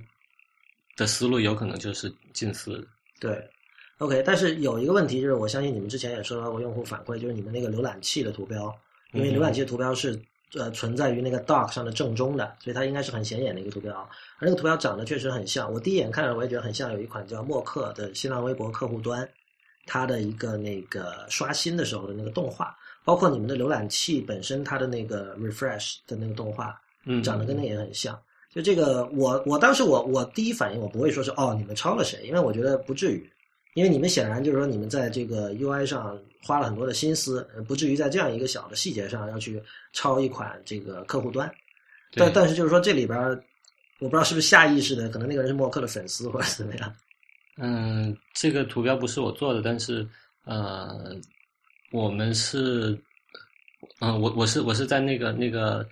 [1.01, 2.87] 的思路有可能就是近似的。
[3.19, 3.43] 对
[3.97, 4.21] ，OK。
[4.23, 8.71] 但是有一个问题就是，我相信你们之前也收到过用户反馈，就是你们那个浏览器的图标，
[9.13, 10.19] 因为嗯浏览器的图标是
[10.53, 13.93] 呃存在于那个 dock 上的正中的，所以它应该是很显眼的一个图标。
[14.37, 19.27] 而那个图标长得确实很像，我第一眼看着我也觉得很像，有一款叫默克的新浪微博客户端，
[19.87, 28.19] 它的一个那个刷新的时候的那个动画，包括你们的浏览器本身它的那个 refresh 的那个动画，嗯，长得跟那也很像。
[28.53, 33.29] 就这个，我我当时我我第一反应我不会说是哦你们抄了谁，因为我觉得不至于，
[33.75, 39.61] 因为你们显然就是说你们在这个 UI 上花了很多的心思，呃不至于在这样一个小的细节上要去
[39.93, 41.49] 抄一款这个客户端。
[42.13, 43.41] 但但是就是说这里边儿，
[43.99, 46.93] 我不知道是不是下意识的，可能那个人是默克的粉丝或者怎么样。
[47.55, 50.05] 嗯，这个图标不是我做的，但是
[50.43, 51.15] 呃，
[51.91, 52.99] 我们是，
[53.99, 55.87] 嗯、我我是我是在那个那个，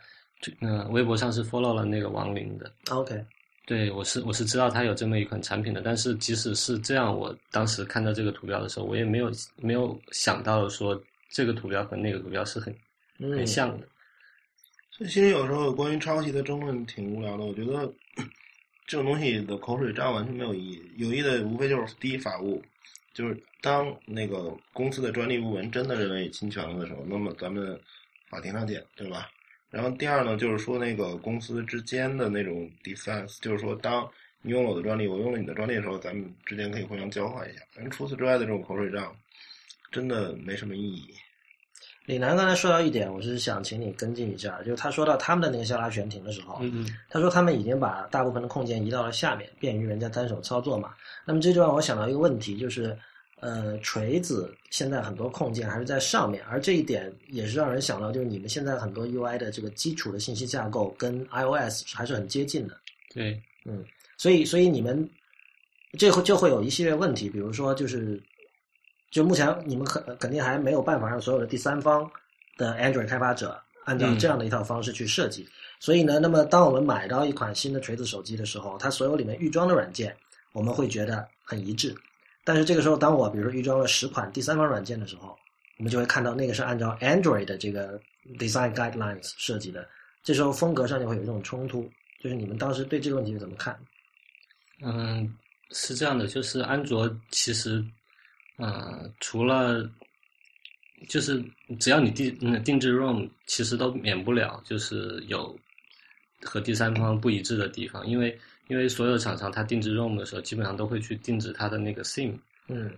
[0.62, 3.23] 嗯、微博上是 follow 了那个王林的，OK，
[3.65, 10.99] 对我是我是知道他有这么一款产品的，但是即使是这样，我当时看到这个图标的时候，我也没有没有想到说
[11.30, 12.73] 这个图标和那个图标是很
[13.17, 13.88] 嗯，很像的。
[14.91, 17.43] 所以其实有时候关于抄袭的争论挺无聊的。
[17.43, 17.91] 我觉得
[18.88, 22.63] 这种东西的口水仗完全没有意义，有意义的无非就是第一法务，
[23.13, 27.80] 就是当那个公司的专利部门真的认为侵权了的时候，那么咱们
[28.30, 29.30] 法庭上见，对吧？
[29.69, 34.10] 然后第二呢，就是说那个公司之间的那种 defense，就是说当
[34.41, 37.62] 你用了我的专利，我用了你的专利的时候，咱们之间可以互相交换一下。
[37.75, 39.15] 但是除此之外的这种口水仗，
[39.91, 41.13] 真的没什么意义。
[42.05, 50.95] 李楠刚才说到一点，我是想请你跟进一下，就是他说到他们的那个下拉悬停的时候，嗯嗯他说他们已经把大部分的控件移到了下面，便于人家单手操作嘛。
[51.23, 52.97] 那么这就让我想到一个问题，就是
[53.41, 62.78] 呃，锤子现在很多控件还是在上面，而这一点也是让人想到，就是你们现在很多 UI 的这个基础的信息架构跟 iOS 还是很接近的。
[63.13, 63.86] 对，嗯，
[64.17, 65.10] 所以所以你们
[65.97, 68.21] 这会就会有一系列问题，比如说就是，
[69.10, 72.10] 就目前你们肯肯定还没有办法让所有的第三方
[72.58, 75.47] 的 Android 开发者按照嗯这样的一套方式去设计。
[75.80, 80.13] 所以呢，那么当我们买到一款新的锤子手机的时候，它所有里面预装的软件，
[80.52, 81.95] 我们会觉得很一致。
[82.49, 85.38] 但是这个时候，当我比如说预装了十款第三方软件的时候，
[85.77, 88.01] 我们就会看到那个是按照 Android 的这个
[88.39, 89.88] design guidelines 设计的，
[90.23, 91.88] 这时候风格上就会有一种冲突。
[92.19, 93.79] 就是你们当时对这个问题怎么看？
[94.81, 95.31] 嗯，
[95.69, 97.85] 是这样的，就是安卓其实，
[98.57, 99.88] 呃，除了
[101.07, 101.45] 就是
[101.79, 105.55] 只要你定嗯定制 ROM，其实都免不了就是有
[106.41, 108.35] 和第三方不一致的地方，因为
[108.69, 112.91] 因为所有厂商它定制 ROM 的时候，基本上都会去定制它的那个 SIM，嗯。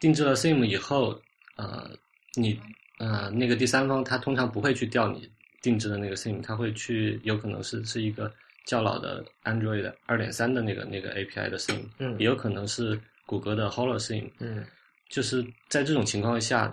[0.00, 1.20] 定制了 SIM 以后，
[1.56, 1.90] 呃，
[2.34, 2.58] 你
[2.98, 5.28] 呃那个第三方他通常不会去调你
[5.60, 8.32] 定制的那个 SIM，他会去有可能是是一个
[8.64, 12.16] 较老的 Android 二点三的那个那个 API 的 SIM，嗯。
[12.18, 14.64] 也有可能是谷歌的 Holo SIM，嗯。
[15.08, 16.72] 就是在这种情况下，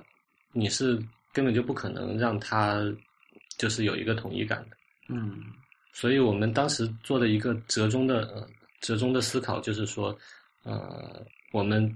[0.52, 1.02] 你是
[1.34, 2.84] 根本就不可能让它
[3.58, 4.78] 就是有一个统一感的。
[5.08, 5.42] 嗯
[5.96, 8.46] 所以我们当时做的一个折中的呃
[8.82, 10.16] 折中的思考就是说，
[10.64, 11.90] 呃，我们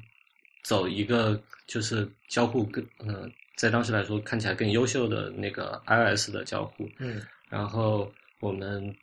[0.63, 8.09] 走一个就是交互更呃，在当时来说看起来更优秀的那个 iOS 的交互，嗯然后
[8.39, 8.95] 我们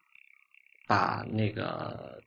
[0.87, 2.19] 把那个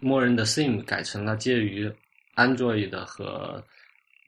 [0.00, 1.92] 默认的 SIM 改成了介于
[2.36, 3.62] Android 的和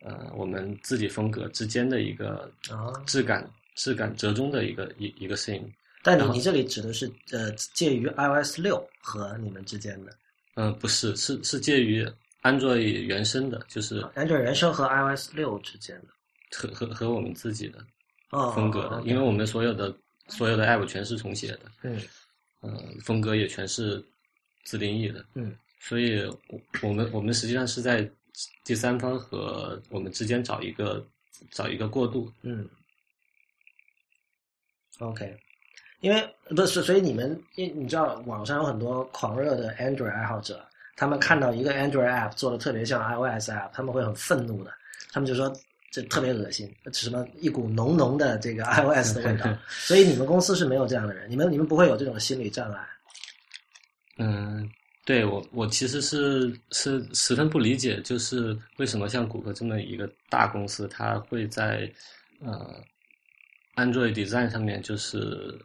[0.00, 5.62] 呃我们自己风格之间的一个啊质感质感折中的一个一一个 SIM。
[6.04, 10.16] 但你你这里指的是呃介于 iOS 六和你们之间的。
[10.54, 12.06] 嗯、不是，是是介于
[12.42, 16.08] Android 原生的，就是啊 Android 原生和 iOS 六之间的。
[16.52, 17.84] 和和和我们自己的
[18.30, 19.92] 哦风格的因为我们所有的
[20.28, 22.00] 所有的 App 全是重写的，嗯
[22.60, 24.00] 嗯、风格也全是
[24.62, 25.56] 自定义的，嗯。
[25.80, 28.08] 所以我我们我们实际上是在
[28.64, 31.06] 第三方和我们之间找一个
[31.50, 32.66] 找一个过渡，嗯
[34.98, 35.36] ，OK，
[36.04, 36.22] 因为
[36.54, 40.62] 不是，所以你们，因你知道网上有很多狂热的 Android 爱好者，
[40.96, 44.70] 他们看到一个 Android app 做的特别像 iOS app，他们会很愤怒的，
[45.10, 45.50] 他们就说
[45.90, 49.46] 这特别恶心，什么一股浓浓的这个 iOS 的味道。
[49.66, 52.86] 所以你们公司是没有这样的人，你们你们不会有这种心理障碍。
[54.18, 54.70] 嗯，
[55.06, 61.90] 对我，我其实是是十分不理解，就是为什么像谷歌这么一个大公司，它会在
[62.44, 62.78] 呃
[63.76, 65.58] Android Design 上面就是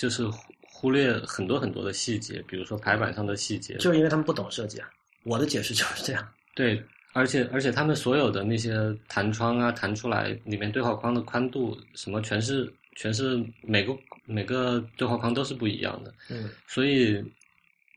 [0.00, 4.88] 就是忽忽略很多很多的细节，比如说排版上的细节，就是因为他们不懂设计啊。
[5.24, 6.26] 我的解释就是这样。
[6.54, 6.82] 对，
[7.12, 8.74] 而且而且他们所有的那些
[9.08, 17.22] 弹窗啊，弹出来里面对话框的宽度什么，全是全是每个每个对话框都是不一样的，嗯所以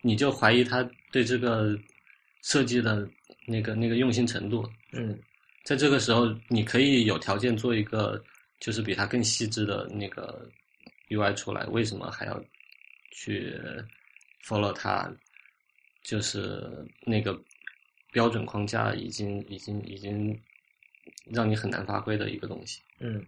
[0.02, 1.74] 你就怀疑他对这个
[2.42, 3.08] 设计的
[3.48, 4.70] 那个那个用心程度。
[4.92, 5.18] 嗯
[5.64, 8.22] 在这个时候，你可以有条件做一个
[8.60, 10.46] 就是比它更细致的那个
[11.16, 12.44] UI 出来，为什么还要
[13.12, 13.56] 去
[14.46, 15.12] follow 它？
[16.04, 16.70] 就是
[17.06, 17.40] 那个
[18.12, 20.38] 标准框架已经已经已经
[21.32, 22.82] 让你很难发挥的一个东西。
[23.00, 23.26] 嗯，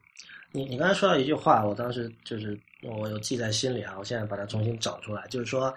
[0.51, 5.73] 你你刚才说到一句话，我当时就是我有记在心里啊，我现在把它重新找出来，就是说，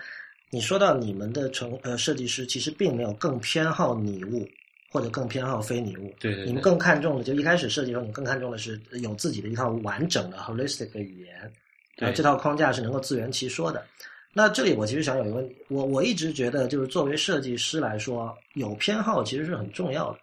[0.50, 4.48] 你说到你们的成呃设计师其实并没有更偏好拟物
[4.90, 11.52] 或者更偏好非拟物，对对对，你们更看重的就一开始设计的时候，你更看重的是有自己的一套完整的 holistic 的语言，
[11.98, 13.84] 然后对这套框架是能够自圆其说的。
[14.32, 20.18] 那这里我其实想有一个问题，我我一直觉得就是作为设计师来说，有偏好其实是很重要的，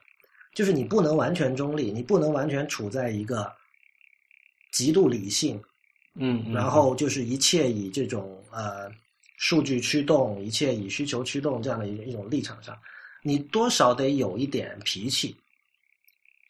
[0.54, 3.52] 就是你不能完全中立，你不能完全处在一个
[4.72, 5.62] 极度理性，
[6.14, 8.90] 嗯，嗯然后就是一切以这种呃
[9.38, 12.78] 数据驱动，一切以需求驱动这样的一一种立场上，
[13.22, 15.36] 你多少得有一点脾气。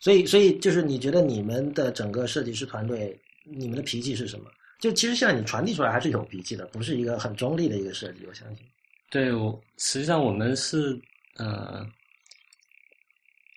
[0.01, 4.51] 所以，所以就是你觉得你们的整个设计师团队，你们的脾气是什么？
[4.79, 8.65] 就其实现在你传递出来还是有脾气的，不是一个很中立的一个设计，我相信。
[9.09, 10.99] 对，我实际上我们是
[11.35, 11.89] 呃，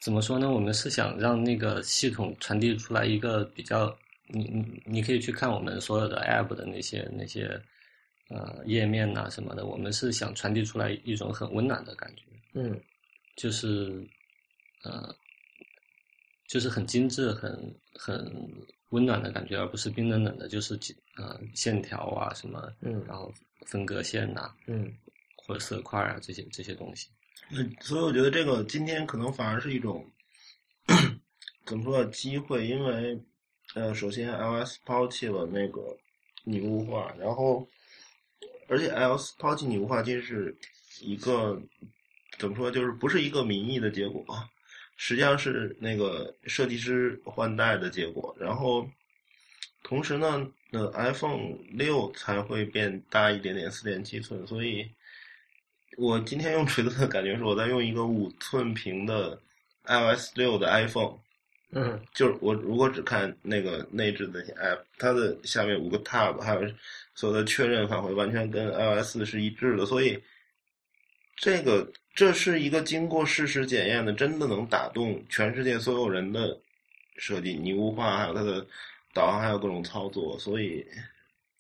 [0.00, 0.50] 怎么说呢？
[0.50, 7.61] 我们是想让那个系统传递出来一个比较，你你你可以去看我们所有的 App 的那些那些
[8.28, 12.22] 呃页面呐、什么的，我们是想传递出来一种很温暖的感觉，
[12.54, 12.81] 嗯
[13.35, 14.07] 就是
[14.85, 15.14] 呃，
[16.46, 18.52] 就是很精致、很很
[18.90, 20.79] 温暖的感觉，而不是冰冷冷的，就是
[21.16, 23.33] 呃线条啊什么，嗯然后
[23.66, 24.92] 分隔线呐、嗯
[25.37, 27.09] 或者色块啊这些这些东西。
[27.51, 30.05] 嗯，所以我觉得这个今天可能反而是一种
[31.64, 33.18] 怎么说呢机会，因为
[33.74, 35.96] 呃，首先 iOS 抛弃了那个
[36.44, 37.66] 拟物化，然后
[38.68, 40.57] 而且 iOS 抛弃拟物化，其实是
[41.01, 41.61] 一个
[42.38, 44.24] 怎么说，就是不是一个民意的结果，
[44.98, 48.37] 实际上是那个设计师换代的结果。
[48.38, 48.87] 然后
[49.82, 54.87] 同时呢，呃，iPhone 六才会变大一点点，四点七寸，所以。
[55.96, 59.37] 我今天用锤子的感觉是我在用一个五寸屏的
[59.82, 61.18] iOS 六的 iPhone，
[61.72, 66.61] 嗯就是我如果只看那个内置的 app，它的下面五个 tab 还有
[67.16, 70.16] 所有的确认返回完全跟 iOS 是一致的，所以
[71.40, 76.59] 这个这是一个经过事实检验的，真的能打动全世界所有人的
[77.16, 78.66] 设计，拟物化还有它的
[79.14, 80.87] 导航还有各种操作，所以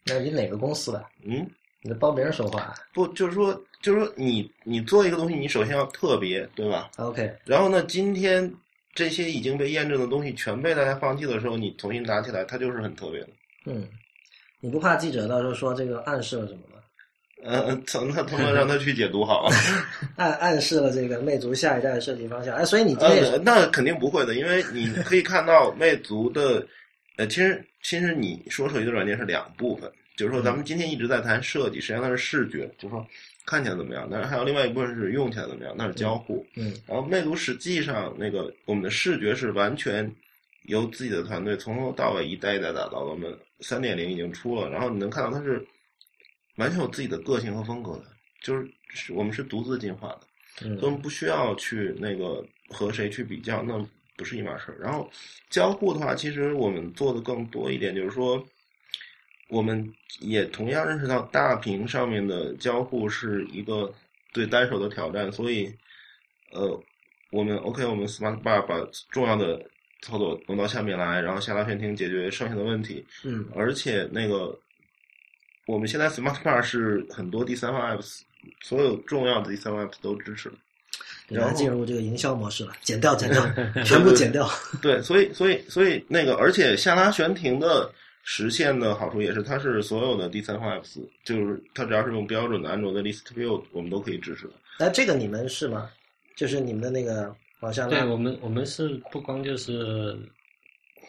[0.04, 1.04] 那你哪个公司的？
[1.24, 1.48] 嗯。
[1.80, 8.52] 你在帮别人说话不，就是说，就是说你，你做一个东西，你首先要特别，对吧？？OK，然后呢，今天
[8.94, 13.28] 这些已经被验证的东西全被大家放弃的时候，你重新拿起来，它就是很特别的。
[13.66, 13.88] 嗯，
[14.58, 16.77] 你不怕记者到时候说这个暗示了什么吗？
[17.42, 17.78] 呃，
[18.14, 19.54] 那他妈让他去解读好了。
[20.16, 22.54] 暗暗示了这个魅族下一代的设计方向。
[22.54, 26.66] 哎，所以你这也呃，那肯定不会的，因为你可以看到魅族的，
[27.16, 33.06] 呃，其实其实你说手机的软件是两部分，就是说咱们今天一直在谈设计，实际上它是视觉，就是说
[33.46, 36.44] 看起来怎么样，但是还有另外一部分是用起来怎么样，那是交互。
[36.56, 40.10] 嗯然后魅族实际上那个我们的视觉是完全
[40.64, 45.64] 由自己的团队从头到尾一代一代打造的，我们三点零已经出了，然后你能看到它是
[46.58, 48.04] 完全有自己的个性和风格的，
[48.42, 50.20] 就是是我们是独自进化的。
[50.60, 53.78] 嗯所以我们不需要去那个和谁去比较，那
[54.16, 54.78] 不是一码事儿。
[54.80, 55.08] 然后
[55.50, 58.44] 交互的话，其实我们做的更多一点，就是说，
[59.48, 63.94] 我们也同样认识到大屏上面的交互是一个
[64.32, 65.72] 对单手的挑战，所以，
[66.50, 66.82] 呃，
[67.30, 69.64] 我们 OK，我们 Smart Bar 把重要的
[70.02, 74.58] 操作弄到下面来，然后下拉悬停解决剩下的问题，嗯而且那个
[75.68, 78.22] 我们现在 Smart Bar 是很多第三方 apps，
[78.62, 80.54] 所有重要的第三方 apps 都支持了。
[81.28, 83.46] 然后进入这个营销模式了，剪掉剪掉，
[83.84, 84.48] 全部剪掉。
[84.80, 87.92] 对，所以所以所以那个，而且下拉悬停的
[88.22, 94.54] 实现的好处也是，它是所有的第三方 apps，就是它只要是用标准的安卓的 list view，我们都可以支持的。
[94.78, 95.90] 那，这个你们是吗？
[96.34, 100.18] 就是你们的那个往下拉，对我们，我们是不光就是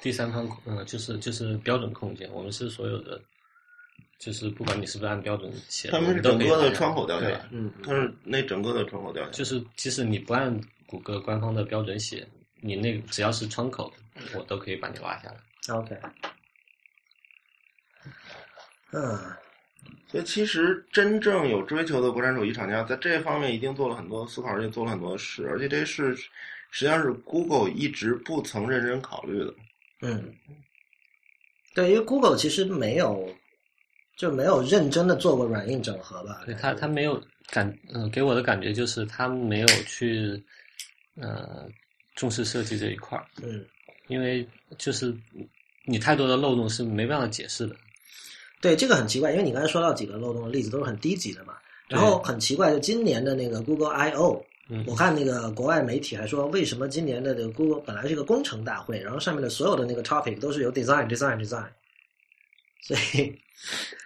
[0.02, 3.22] 第三方嗯，呃，就是就是标准控件，我们是所有的
[4.20, 12.28] 就是不管你是不是按标准写，他们是整个的窗口掉下来，嗯，它是那整个的窗口掉下来，就是即使你不按谷歌官方的标准写，
[12.60, 13.92] 你那个只要是窗口，
[14.36, 15.38] 我都可以把你拉下来。
[15.74, 15.96] OK，
[18.92, 19.18] 嗯，
[20.08, 29.54] 所以其实真正有追求的国产手机厂家，在这方面一定做了很多思考，而且做了很多事，而且这事实际上是 Google 一直不曾认真考虑的。
[30.02, 30.34] 嗯，
[31.74, 33.34] 对，因为 Google 其实没有
[34.20, 36.42] 就没有认真的做过软硬整合吧？
[36.46, 40.44] 对他，他没有感，嗯、给我的感觉就是他没有去，
[41.16, 41.66] 呃，
[42.16, 43.66] 重视设计这一块儿，嗯，
[44.08, 44.46] 因为
[44.78, 45.16] 就是
[45.86, 47.74] 你太多的漏洞是没办法解释的。
[48.60, 51.54] 对，这个很奇怪，因为你刚才说到几个漏洞的例子都是很低级的嘛。
[51.88, 61.70] 然后很奇怪，就今年的那个 Google I/O，嗯我看那个国外媒体还说，为什么今年的这个 Google 本来是一个工程大会，然后上面的所有的那个 topic 都是由 design design design，
[62.82, 63.34] 所以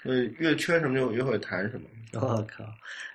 [0.02, 1.88] 所以越缺什么就越会谈什么。
[2.22, 2.64] 我靠，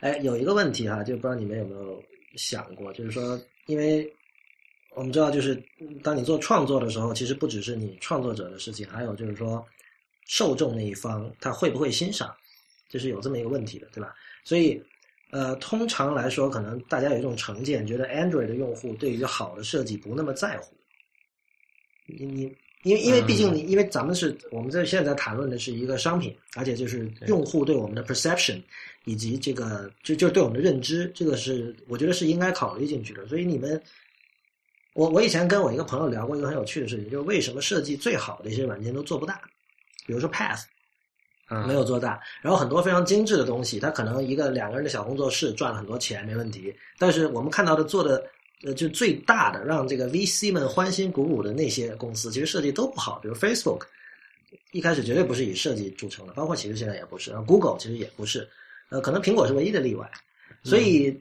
[0.01, 2.03] 哎，有一个问题哈，就不知道你们有没有
[2.35, 4.13] 想过，就是说，因为
[4.91, 5.61] 我们知道，就是
[6.03, 9.65] 当你做创作的时候，其实不只是你创作者的事情，还有就是说，
[10.27, 12.35] 受众那一方他会不会欣赏，
[12.89, 14.13] 这是有这么一个问题的，对吧？
[14.43, 14.83] 所以，
[15.31, 20.77] 呃，通常来说，可能大家有一种成见，觉得 Android 的用户对于好的设计不那么在乎。
[22.07, 22.57] 你你
[22.89, 28.61] 因为因为毕竟你因为咱们是我们在现在谈论的是一个商品，而且就是用户对我们的 perception
[29.05, 33.27] 以及这个就就对我们的认知，这个是我觉得是应该考虑进去的。
[33.29, 33.81] 所以你们，
[34.95, 39.41] 我我以前跟我一个朋友聊过一个很有趣的事情，就是为什么设计最好的一些软件都做不大，
[40.07, 40.63] 比如说 Path。
[41.51, 48.23] 嗯，没有做大，然后很多非常精致的东西，它可能一个两个人的小工作室赚了很多钱没问题，但是我们看到的做的
[48.65, 53.87] 呃就最大的让这个 VC 们欢欣鼓舞的那些公司，其实设计都不好，比如 Facebook
[54.73, 58.49] 一开始绝对不是以设计著称的，包括其实现在也不是，然后 Google 其实也不是，
[58.89, 60.11] 呃，可能苹果是唯一的例外，
[60.63, 61.17] 所以、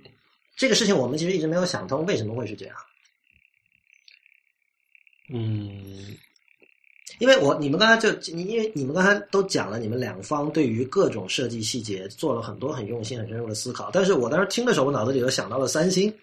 [0.56, 2.76] 这个事情我们其实一直没有想通为什么会是这样。
[5.30, 6.18] 嗯，
[7.20, 13.90] 因为我你们刚才就你因为你们刚才都讲了，你们两方对于各种设计细节做了很多很用心、很深入的思考。
[13.92, 16.14] 但是我当时听的时候，我脑子里就想到了三星，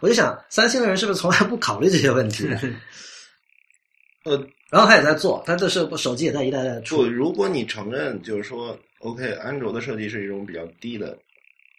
[0.00, 2.48] 我就想三星的人是不是从来不考虑这些问题？
[4.24, 4.36] 呃，
[4.70, 7.04] 然后他也在做，他这是手机也在一代代的不，出。
[7.04, 11.18] 如果你承认就是说，OK，安卓的设计是一种比较低的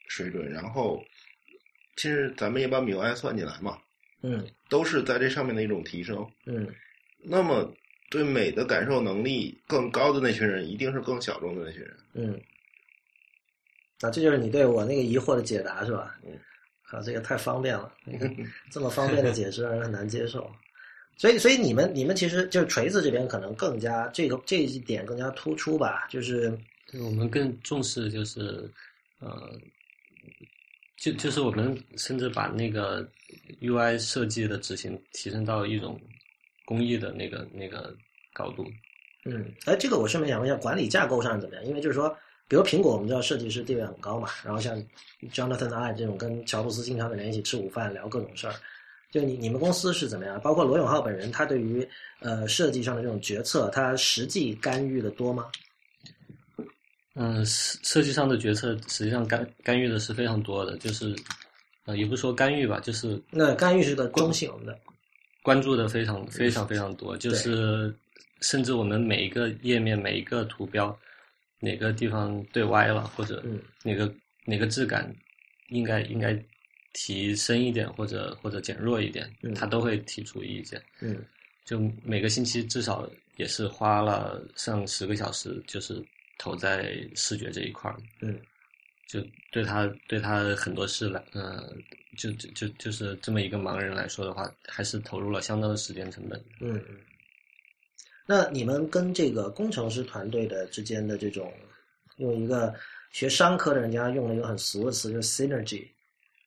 [0.07, 0.99] 水准，然后
[1.97, 3.77] 其实咱们也把 MIUI 算进来嘛，
[4.23, 6.25] 嗯都是在这上面的一种提升。
[6.47, 6.67] 嗯
[7.23, 7.71] 那么
[8.11, 11.97] 对美的感受能力更高的那群人，一定是更小众的那群人。
[12.13, 12.39] 嗯，
[14.01, 16.19] 啊，这就是你对我那个疑惑的解答是吧？
[16.25, 16.37] 嗯，
[16.89, 17.91] 啊，这个太方便了，
[18.69, 20.51] 这么方便的解释让人很难接受。
[21.15, 26.51] 所以，所以你们你们其实就是锤子这边可能更加这个这一点更加突出吧，就是
[26.87, 28.69] 对我们更重视就是，
[29.19, 29.57] 呃，
[30.97, 33.07] 就就是我们甚至把那个
[33.61, 35.97] UI 设计的执行提升到一种
[36.71, 37.93] 工艺的那个那个
[38.31, 38.65] 高度。
[39.25, 41.65] 嗯，哎，这个我顺便想问一下，管理架构上怎么样？
[41.65, 42.15] 因为就是说，
[42.47, 44.81] 比如苹果，我们知道设计师地位很高嘛，然后像
[45.33, 48.55] Jonathan I 这种跟乔布斯经常的人一起吃午饭聊各种事儿，
[49.11, 50.39] 就你你们公司是怎么样？
[50.39, 51.85] 包括罗永浩本人，他对于
[52.21, 55.47] 呃设计上的这种决策，他实际干预的多吗？
[57.15, 61.13] 嗯，设设计上的决策实际上干干预的是非常多的，就是
[61.85, 64.79] 呃，也不是说干预吧，就是那干预是个中性的，
[65.43, 67.93] 关注的非常非常非常多，就是
[68.41, 70.97] 甚至我们每一个页面每一个图标
[71.59, 73.59] 哪个地方对歪了，或者嗯。
[73.83, 74.13] 哪个
[74.45, 75.13] 哪个质感
[75.69, 76.37] 应该应该
[76.93, 80.81] 提升一点，或者或者减弱一点嗯，他都会提出意见。
[80.99, 81.23] 嗯。
[81.65, 86.03] 就每个星期至少也是花了上十个小时，就是
[86.37, 87.97] 投在视觉这一块儿。
[88.21, 88.39] 嗯
[89.11, 89.19] 就
[89.51, 91.69] 对他对他很多事来，呃，
[92.17, 96.41] 就就就就是这么一个盲人来说的话，还是投入了相当的时间成本。
[96.61, 96.95] 嗯嗯。
[98.25, 101.51] 那你们跟这个工程师团队的之间的这种，
[102.15, 102.73] 用一个
[103.11, 105.85] 学商科的人家用了一个很俗的词，就是 synergy，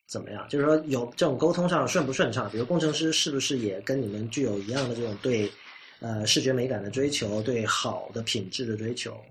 [0.06, 0.48] 怎么样？
[0.48, 2.50] 就是说有这种沟通上顺不顺畅？
[2.50, 5.52] 比如工程师是不是也跟你们具有一样的这种对
[6.00, 9.22] 呃视觉美感的追求，对好的品质的追求？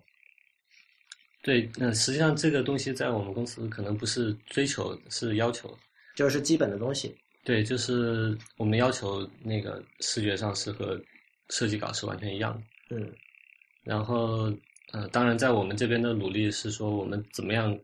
[1.43, 5.77] 对，那、实际上这个东西在我们公司可能不是追求，是要求。
[6.15, 7.13] 就是基本的东西。
[7.43, 10.97] 对，就是我们要求那个视觉上是和
[11.49, 12.95] 设计稿是完全一样的。
[12.95, 13.11] 嗯
[13.83, 14.49] 然后，
[14.93, 17.77] 呃，当然在我们这边的努力是说，我们怎么样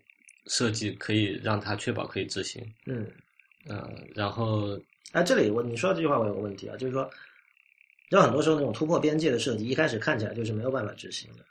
[0.48, 2.66] 设计可以让它确保可以执行。
[2.86, 3.06] 嗯。
[3.68, 4.80] 呃，然后
[5.12, 7.12] 哎，这里我你说的这句话我有个问题啊，就是说，
[8.12, 11.44] 有很多时候那种突破边界的设计，一开始看起来就是没有办法执行的。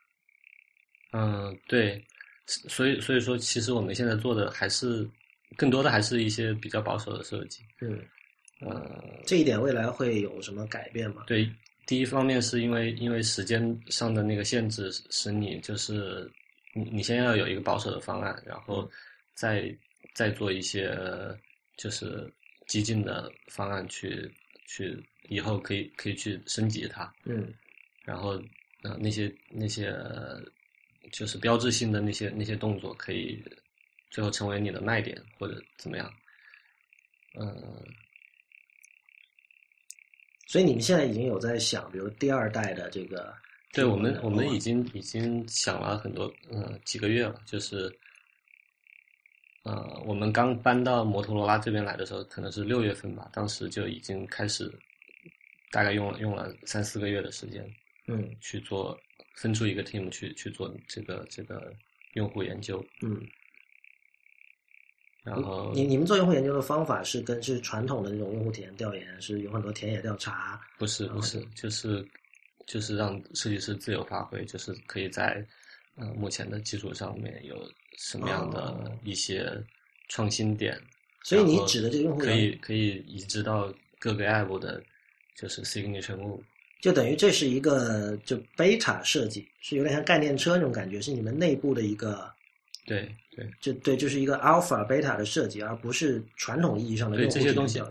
[1.12, 2.04] 嗯，对，
[2.46, 5.08] 所以所以说，其实我们现在做的还是
[5.56, 7.62] 更多的还是一些比较保守的设计。
[7.80, 7.98] 嗯，
[8.60, 11.24] 呃，这一点未来会有什么改变吗？
[11.26, 11.50] 对，
[11.86, 16.30] 第一方面是因为因为时间上的那个限制，使你就是
[16.74, 18.90] 你你先要有一个保守的方案，然后
[19.34, 19.74] 再
[20.14, 20.94] 再做一些
[21.76, 22.30] 就是
[22.66, 24.30] 激进的方案去
[24.66, 27.10] 去以后可以可以去升级它。
[27.24, 27.52] 嗯
[28.04, 28.42] 然后
[28.82, 30.42] 呃那些那些呃
[31.12, 33.42] 就是标志性的那些那些动作，可以
[34.10, 36.12] 最后成为你的卖点或者怎么样。
[37.34, 37.54] 嗯、
[40.46, 43.32] 所以你们现在已经有在想，比如第二代的这个，
[43.72, 47.94] 对我们我们哦已经已经想了很多嗯几个月了，就是
[49.62, 54.72] 呃我们刚搬到摩托罗拉这边来的时候，可能是六月份吧，当时就已经开始，
[55.70, 57.62] 大概用了用了三四个月的时间
[58.06, 58.34] 嗯。
[58.40, 58.98] 去做，
[59.38, 61.72] 分出一个 team 去去做这个这个
[62.14, 63.24] 用户研究，嗯，
[65.22, 72.04] 然后你你们做用户研究的方法是跟是传统的那种用户体验调研，是有很多田野调查，不是不是，就是
[72.66, 75.46] 就是让设计师自由发挥，就是可以在
[75.94, 78.98] 呃目前的基础上面有什么样的哦。
[79.04, 79.52] 一些
[80.08, 80.76] 创新点，
[81.22, 84.82] 所以你指的这个用户可以可以移植到各个 app 的，
[85.36, 86.42] 就是 signature move。
[86.80, 92.32] 就等于这是一个就 beta 设计，是有点像概念车那种感觉，是你们内部的一个，
[92.86, 97.82] 对对就对，就是一个 alpha beta 的设计，而不是传统意义上的对这些东西。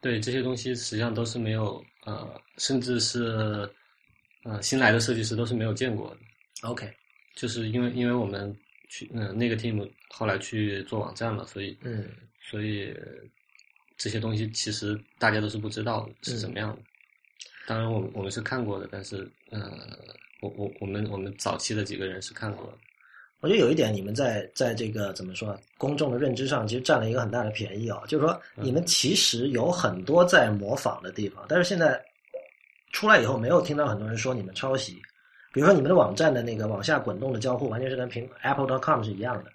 [0.00, 3.68] 对，这些东西实际上都是没有呃，甚至是
[4.44, 6.16] 呃新来的设计师都是没有见过的。
[6.68, 6.88] OK，
[7.34, 8.54] 就是因为因为我们
[8.88, 12.06] 去嗯、那个 team 后来去做网站了，所以嗯
[12.40, 12.94] 所以
[13.96, 16.82] 这些东西其实大家都是不知道是怎么样的。
[17.66, 19.70] 当然我们我们是看过的，但是呃，
[20.40, 22.72] 我我我们我们早期的几个人是看过的。
[23.40, 32.02] 我觉得有一点，你们在在这个怎么说，公众的认知上，其实占了一个很大的便宜啊、就是说，你们其实有很多在模仿的地方，但是现在
[32.92, 34.94] 出来以后，没有听到很多人说你们抄袭。
[35.52, 39.50] 比如说，你们的网站的那个往下滚动的交互，完全是跟苹 Apple.com 是一样的。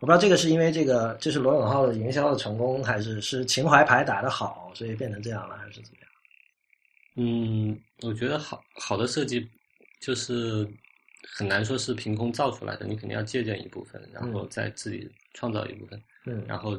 [0.00, 6.07] 我不知道这个是因为这个这是罗永浩的营销的成功，还是是情怀牌打得好，所以变成这样了，还是怎么样？
[7.20, 9.44] 嗯，我觉得好好的设计
[10.00, 10.64] 就是
[11.36, 16.00] 很难说是凭空造出来的，你肯定要借鉴一部分，然后再自己创造一部分。
[16.26, 16.76] 嗯然后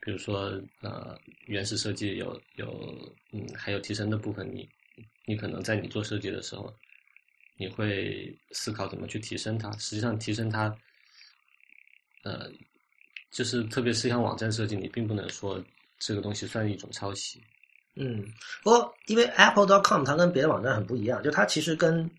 [0.00, 0.52] 比如说
[0.82, 4.68] 呃原始设计有有嗯还有提升的部分，你
[5.26, 6.72] 你可能在你做设计的时候，
[7.56, 9.68] 你会思考怎么去提升它。
[9.78, 10.78] 实际上提升它，
[12.22, 12.48] 呃，
[13.32, 15.60] 就是特别是像网站设计，你并不能说
[15.98, 17.42] 这个东西算一种抄袭。
[17.94, 18.24] 嗯，
[18.62, 22.10] 不过因为 Apple.com 它跟别的网站很不一样，就它其实跟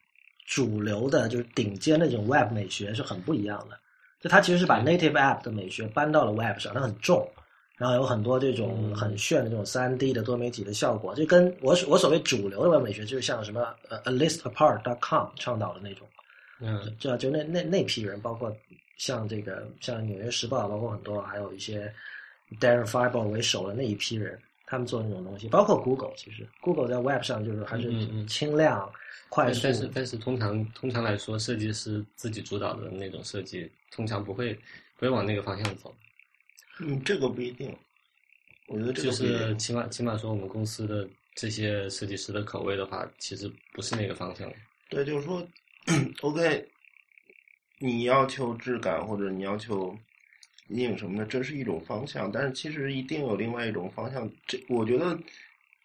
[0.45, 3.79] 主流的就是顶尖的这种 Web 美学是很不一样的。
[4.21, 7.29] 就它其实是把 Native App 的美学搬到了 Web 上，它很重，
[7.75, 8.95] 然后有很多这种嗯。
[8.95, 16.07] 很炫的这种三 D 的多媒体的效果，就跟我我所谓主流的 Web 美学，就是像什么呃 AListApart.com 倡导的那种，
[16.59, 16.95] 嗯。
[16.99, 18.55] 这就那那那批人，包括
[18.97, 21.93] 像这个像纽约时报，包括很多还有一些
[22.61, 24.39] Darren Fireball 为首的那一批人，
[24.73, 28.91] 他们做那种东西，包括 Google，其实 Google 在 Web 上就是还是嗯嗯嗯轻量、
[29.29, 34.55] 快速，但但是但是通常通常来说，设计师自己主导的那种设计，通常不会
[34.95, 35.93] 不会往那个方向走。
[36.79, 37.71] 嗯，这个不一定。
[38.67, 44.51] 我觉得这个就不一定是起码起码说，我们公司的这些设计师的口味的话，其实不是那个方向。
[44.89, 45.47] 对，就是说，
[46.21, 46.67] OK，
[47.77, 49.95] 你要求质感或者你要求
[50.67, 54.29] 阴影什么的，这是一种方向，但是其实一定有另外一种方向。
[54.47, 55.17] 这我觉得，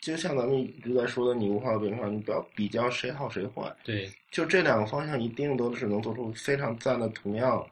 [0.00, 7.66] 就像咱们一直在说的拟物化和扁平化，你不要比较谁好谁坏，对，就这两个方向一定都是能做出非常赞的同样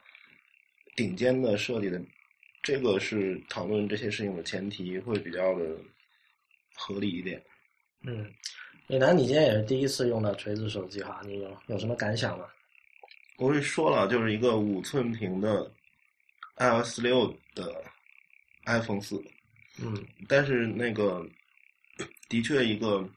[0.95, 2.01] 顶尖的设计的。
[2.61, 5.65] 这个是讨论这些事情的前提，会比较的
[6.75, 7.41] 合理一点。
[8.03, 8.29] 嗯，
[8.87, 12.45] 李楠，你今天也是第一次用到锤子手机哈，你有有什么感想吗？
[13.37, 15.71] 我是说了，就是一个五寸屏的
[16.57, 17.83] iOS 六的
[18.65, 19.23] iPhone 四，
[19.79, 21.25] 嗯但是那个
[22.29, 23.07] 的确一个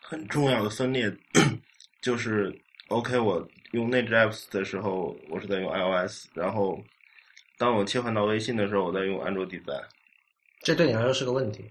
[0.00, 1.12] 很重要的分裂
[2.00, 2.56] 就是
[2.88, 6.82] OK，我用内置 apps 的时候，我是在用 iOS，然后
[7.56, 9.84] 当我切换到微信的时候，我在用安卓 Design，
[10.60, 11.70] 这对你来说是个问题。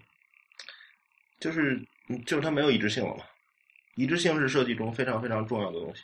[1.40, 1.80] 就是
[2.10, 3.24] 嗯就是它没有一致性了嘛。
[3.96, 6.04] 一致性是设计中非常非常重要的东西。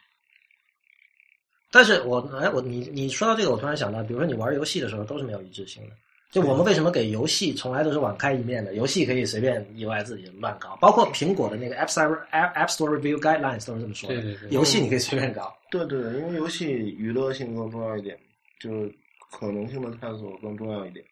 [1.74, 5.96] 但是我哎，我你你说到这个，我突然想到，比如说你玩游戏的时候都是没有一致性的，
[6.30, 8.76] 就我们为什么给游戏从来都是网开一面的？
[8.76, 14.22] 游戏可以随便意外自己乱搞，包括苹果的那个 App Store App Store Review Guidelines 都是这么说的。
[14.22, 15.52] 对对对游戏你可以随便搞。
[15.72, 18.16] 对对对，因为游戏娱乐性更重要一点，
[18.60, 18.94] 就是
[19.32, 21.04] 可能性的探索更重要一点。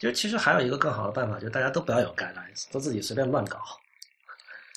[0.00, 3.60] 就其实还有一个更好的办法，就是大家都不要有 guidelines，都自己随便乱搞。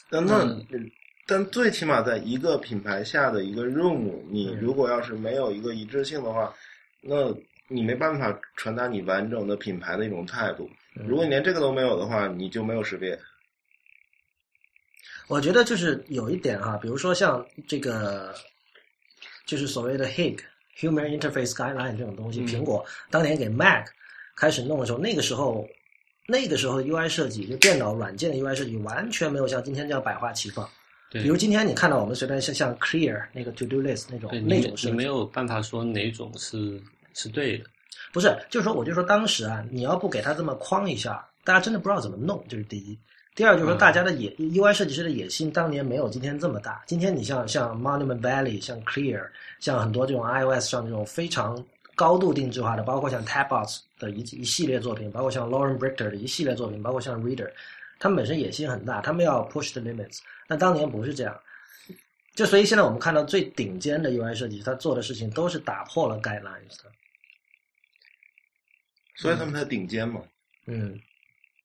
[0.09, 0.91] 那那、嗯
[1.27, 6.55] 但最起码在一个品牌下的一个任务，你嗯如果要是没有一个一致性的话，
[7.01, 7.35] 那
[7.67, 10.69] 你没办法传达你完整的品牌的一种态度。
[10.95, 13.19] 嗯如果你连这个都没有的话，你就没有识别。
[15.27, 18.33] 我觉得就是有一点哈，比如说像这个，
[19.45, 20.39] 就是所谓的 HIG
[20.79, 23.85] Human Interface Guideline 这种东西，嗯苹果当年给 Mac
[24.37, 25.67] 开始弄的时候，那个时候
[26.25, 30.69] 那个时候的 UI 设计，就电脑软件的 UI 设计，完全没有像今天这样百花齐放。
[31.09, 36.81] 对，比如今天你看到我们随便像像 Clear 那个 To Do List 那种对那种设计，你没有办法说哪种是
[37.13, 37.65] 是对的。
[38.13, 42.97] 不是，就是说，我就说当时啊，你要不给他这么框一下，大家真的不知道怎么弄，这是第一。
[43.35, 46.83] 第二就是说，嗯大家的野、UI 设计师的野心当年没有今天这么大。
[46.87, 49.23] 今天你像像 Monument Valley、像 Clear、
[49.59, 51.63] 像很多这种 iOS 上这种非常
[51.95, 57.49] 高度定制化的，包括像 Tabbots 的一一系列作品，包括像 Lauren Brichter 的一系列作品，包括像 Reader，
[57.99, 60.19] 他们本身野心很大，他们要 push the limits。
[60.47, 61.39] 但当年不是这样，
[62.35, 66.91] 就所以现在我们看到最顶尖的 UI 设计师，他做的事情都是打破了 guidelines 的。
[69.15, 70.21] 所以他们才顶尖嘛。
[70.65, 70.99] 嗯。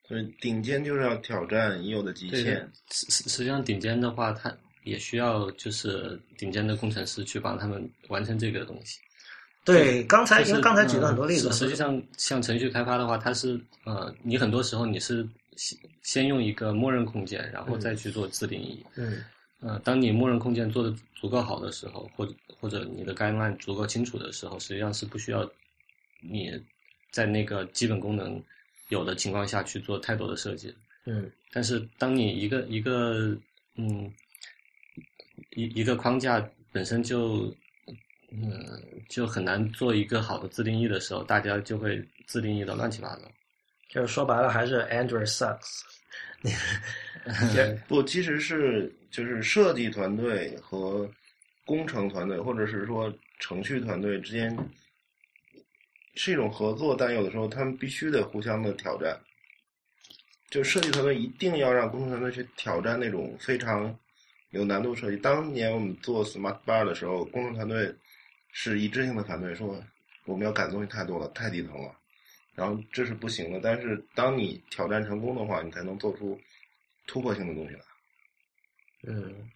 [0.09, 2.71] 所以顶尖就是要挑战已有的极限。
[2.91, 4.55] 实实实际上顶尖的话，他
[4.85, 8.99] 也需要就是顶尖的工程师去帮他们完成这个东西。
[9.65, 15.27] 对，刚才就是因为刚才举了很多例子，实际上，像程序开发的话，它是呃，你很多时候你是
[15.57, 18.85] 先先用一个默认空间，然后再去做自定义。
[18.97, 19.25] 嗯
[19.61, 25.49] 呃，当你默认空间做的足够好的时候，或者或者你的 guideline 足够清楚的时候，实际上是不需要
[26.21, 26.51] 你
[27.13, 28.43] 在那个基本功能
[28.89, 30.75] 有的情况下去做太多的设计的。
[31.05, 33.39] 嗯但是当你一个一个
[33.77, 34.13] 嗯
[35.51, 37.55] 一一个框架本身就
[38.31, 43.31] 嗯就很难做一个好的自定义的时候，大家就会自定义的乱七八糟。
[43.93, 45.83] 就是说白了还是 Android sucks。
[47.87, 51.07] 不，其实是就是设计团队和
[51.67, 54.57] 工程团队，或者是说程序团队之间
[56.15, 59.15] 是一种合作，但有的时候他们必须得互相的挑战。
[60.49, 63.95] 就设计团队一定要让工程团队去挑战那种非常
[64.51, 65.17] 有难度设计。
[65.19, 67.95] 当年我们做 Smart Bar 的时候，工程团队
[68.53, 69.81] 是一致性的反对，说
[70.25, 71.95] 我们要改的东西太多了，太底层了，
[72.55, 73.61] 然后这是不行的。
[73.63, 76.39] 但是当你挑战成功的话，你才能做出
[77.07, 77.83] 突破性的东西来。
[79.05, 79.51] 嗯，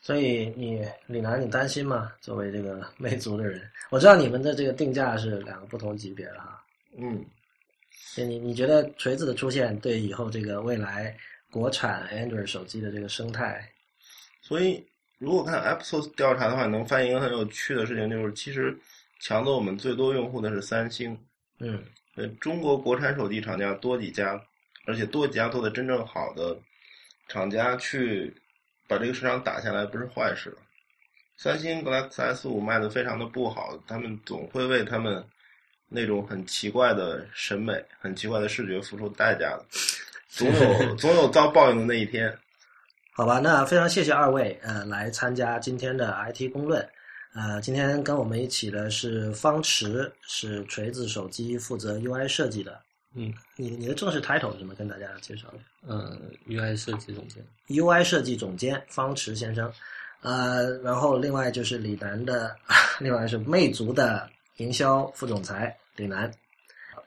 [0.00, 2.12] 所以你李楠，你担心吗？
[2.20, 6.64] 作为这个魅族的人，我知道你们的这个定价是两个不同级别的哈。
[6.98, 7.24] 嗯，
[7.92, 11.16] 所以你你觉得锤子的出现对以后这个未来
[11.50, 13.70] 国产 Android 手机的这个生态，
[14.40, 14.84] 所以
[15.18, 18.76] 如果看 App Store 调查的话，能发现一个很有趣的事情，就是其实
[19.20, 21.16] 抢走我们最多用户的是三星。
[21.58, 21.84] 嗯
[22.16, 24.42] 呃，中国国产手机厂家多几家，
[24.86, 26.58] 而且多几家做的真正好的
[27.28, 28.34] 厂家去
[28.88, 30.56] 把这个市场打下来，不是坏事。
[31.36, 35.24] 三星 Galaxy S 五卖的非常的不好，他们总会为他们
[35.88, 39.64] 那种很奇怪的审美、很奇怪的视觉付出代价的，
[40.28, 42.36] 总有 总有遭报应的那一天。
[43.12, 46.86] 好吧，那非常谢谢二位呃来参加今天的 IT 公论。
[47.34, 52.80] 呃，今天跟我们一起的是方池，是锤子手机负责 UI 设计的。
[53.14, 54.74] 嗯你你的正式 title 是什么？
[54.74, 55.64] 跟大家介绍一下。
[55.86, 56.16] 呃
[56.48, 57.44] ，UI 设计总监。
[57.68, 59.72] UI 设计总监方池先生，
[60.22, 62.56] 呃，然后另外就是李楠的，
[63.00, 64.28] 另外是魅族的
[64.58, 66.30] 营销副总裁李楠。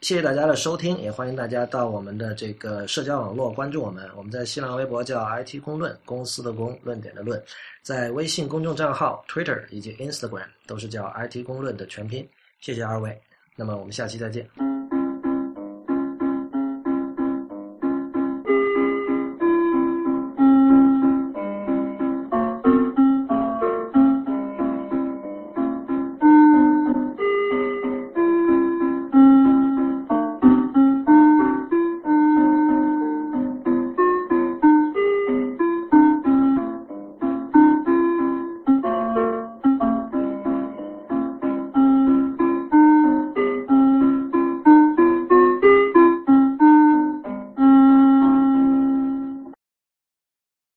[0.01, 4.09] 谢谢大家的收听，也欢迎大家到我们的这个社交网络关注我们。
[4.15, 7.41] 我们在新浪微博叫 IT 公论，公司的公，论点的论，
[7.81, 12.27] 在微信公众账号、Twitter 以及 Instagram 都是叫 IT 公论的全拼。
[12.59, 13.17] 谢谢二位，
[13.55, 14.82] 那么我们下期再见。